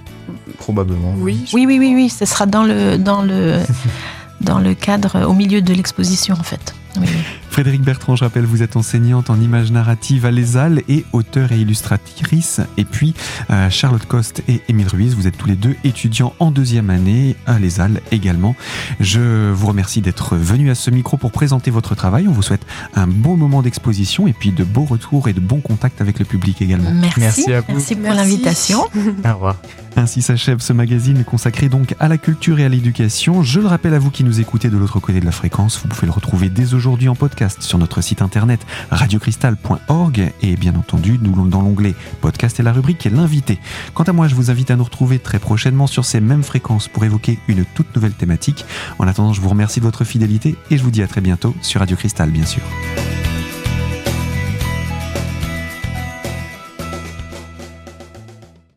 Probablement. 0.57 1.13
Oui, 1.17 1.45
oui, 1.53 1.65
oui, 1.65 1.77
oui, 1.79 1.93
oui, 1.93 2.09
ce 2.09 2.25
sera 2.25 2.45
dans 2.45 2.63
le, 2.63 2.97
dans 2.97 3.21
le, 3.21 3.59
dans 4.41 4.59
le 4.59 4.73
cadre, 4.73 5.27
au 5.27 5.33
milieu 5.33 5.61
de 5.61 5.73
l'exposition 5.73 6.35
en 6.39 6.43
fait. 6.43 6.73
Oui, 6.97 7.07
oui. 7.07 7.21
Frédéric 7.55 7.83
Bertrand, 7.83 8.17
je 8.17 8.25
rappelle, 8.25 8.43
vous 8.43 8.63
êtes 8.63 8.75
enseignante 8.75 9.29
en 9.29 9.39
images 9.39 9.71
narratives 9.71 10.25
à 10.25 10.31
l'ESAL 10.31 10.81
et 10.89 11.05
auteur 11.13 11.53
et 11.53 11.57
illustratrice. 11.57 12.59
Et 12.75 12.83
puis 12.83 13.13
euh, 13.49 13.69
Charlotte 13.69 14.05
Coste 14.05 14.43
et 14.49 14.59
Émile 14.67 14.89
Ruiz, 14.89 15.15
vous 15.15 15.25
êtes 15.25 15.37
tous 15.37 15.47
les 15.47 15.55
deux 15.55 15.73
étudiants 15.85 16.33
en 16.39 16.51
deuxième 16.51 16.89
année 16.89 17.37
à 17.47 17.57
l'ESAL 17.57 18.01
également. 18.11 18.57
Je 18.99 19.51
vous 19.53 19.67
remercie 19.67 20.01
d'être 20.01 20.35
venus 20.35 20.69
à 20.69 20.75
ce 20.75 20.91
micro 20.91 21.15
pour 21.15 21.31
présenter 21.31 21.71
votre 21.71 21.95
travail. 21.95 22.27
On 22.27 22.33
vous 22.33 22.41
souhaite 22.41 22.65
un 22.93 23.07
beau 23.07 23.37
moment 23.37 23.61
d'exposition 23.61 24.27
et 24.27 24.33
puis 24.33 24.51
de 24.51 24.65
beaux 24.65 24.83
retours 24.83 25.29
et 25.29 25.33
de 25.33 25.39
bons 25.39 25.61
contacts 25.61 26.01
avec 26.01 26.19
le 26.19 26.25
public 26.25 26.61
également. 26.61 26.91
Merci, 26.91 27.19
Merci 27.21 27.53
à 27.53 27.61
vous. 27.61 27.67
Merci 27.69 27.95
pour 27.95 28.13
l'invitation. 28.13 28.79
Au 29.23 29.33
revoir. 29.33 29.55
Ainsi 29.97 30.21
s'achève 30.21 30.59
ce 30.59 30.73
magazine 30.73 31.23
consacré 31.23 31.69
donc 31.69 31.95
à 32.01 32.09
la 32.09 32.17
culture 32.17 32.59
et 32.59 32.65
à 32.65 32.69
l'éducation. 32.69 33.43
Je 33.43 33.61
le 33.61 33.67
rappelle 33.67 33.93
à 33.93 33.99
vous 33.99 34.11
qui 34.11 34.25
nous 34.25 34.41
écoutez 34.41 34.67
de 34.69 34.77
l'autre 34.77 34.99
côté 34.99 35.21
de 35.21 35.25
la 35.25 35.31
fréquence, 35.31 35.79
vous 35.81 35.87
pouvez 35.87 36.05
le 36.05 36.11
retrouver 36.11 36.49
dès 36.49 36.73
aujourd'hui 36.73 37.07
en 37.07 37.15
podcast 37.15 37.44
sur 37.59 37.77
notre 37.77 38.01
site 38.01 38.21
internet 38.21 38.65
radiocristal.org 38.91 40.31
et 40.41 40.55
bien 40.55 40.75
entendu 40.75 41.17
dans 41.17 41.61
l'onglet 41.61 41.95
podcast 42.21 42.59
et 42.59 42.63
la 42.63 42.71
rubrique 42.71 43.05
l'invité. 43.11 43.59
Quant 43.93 44.03
à 44.03 44.13
moi, 44.13 44.27
je 44.27 44.35
vous 44.35 44.51
invite 44.51 44.71
à 44.71 44.75
nous 44.75 44.83
retrouver 44.83 45.19
très 45.19 45.39
prochainement 45.39 45.87
sur 45.87 46.05
ces 46.05 46.21
mêmes 46.21 46.43
fréquences 46.43 46.87
pour 46.87 47.05
évoquer 47.05 47.39
une 47.47 47.65
toute 47.65 47.95
nouvelle 47.95 48.13
thématique. 48.13 48.65
En 48.99 49.07
attendant, 49.07 49.33
je 49.33 49.41
vous 49.41 49.49
remercie 49.49 49.79
de 49.79 49.85
votre 49.85 50.03
fidélité 50.03 50.55
et 50.71 50.77
je 50.77 50.83
vous 50.83 50.91
dis 50.91 51.03
à 51.03 51.07
très 51.07 51.21
bientôt 51.21 51.55
sur 51.61 51.79
Radio 51.79 51.95
Cristal 51.95 52.31
bien 52.31 52.45
sûr. 52.45 52.63